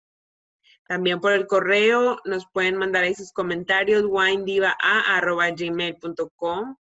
También 0.88 1.20
por 1.20 1.32
el 1.32 1.48
correo 1.48 2.20
nos 2.24 2.46
pueden 2.54 2.76
mandar 2.76 3.04
ahí 3.04 3.16
sus 3.16 3.32
comentarios, 3.32 4.04
winediva.gmail.com. 4.06 6.76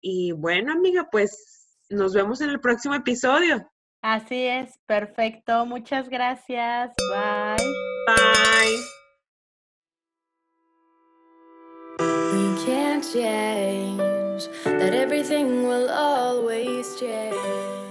Y 0.00 0.32
bueno, 0.32 0.72
amiga, 0.72 1.10
pues 1.12 1.61
nos 1.94 2.14
vemos 2.14 2.40
en 2.40 2.50
el 2.50 2.60
próximo 2.60 2.94
episodio. 2.94 3.68
Así 4.02 4.46
es, 4.46 4.78
perfecto. 4.86 5.64
Muchas 5.64 6.08
gracias. 6.08 6.92
Bye. 7.10 7.56
Bye. 8.06 8.76
We 12.32 12.64
can't 12.66 13.04
change 13.04 14.48
that 14.64 14.92
everything 14.92 15.68
will 15.68 15.88
always 15.88 16.98
change. 16.98 17.81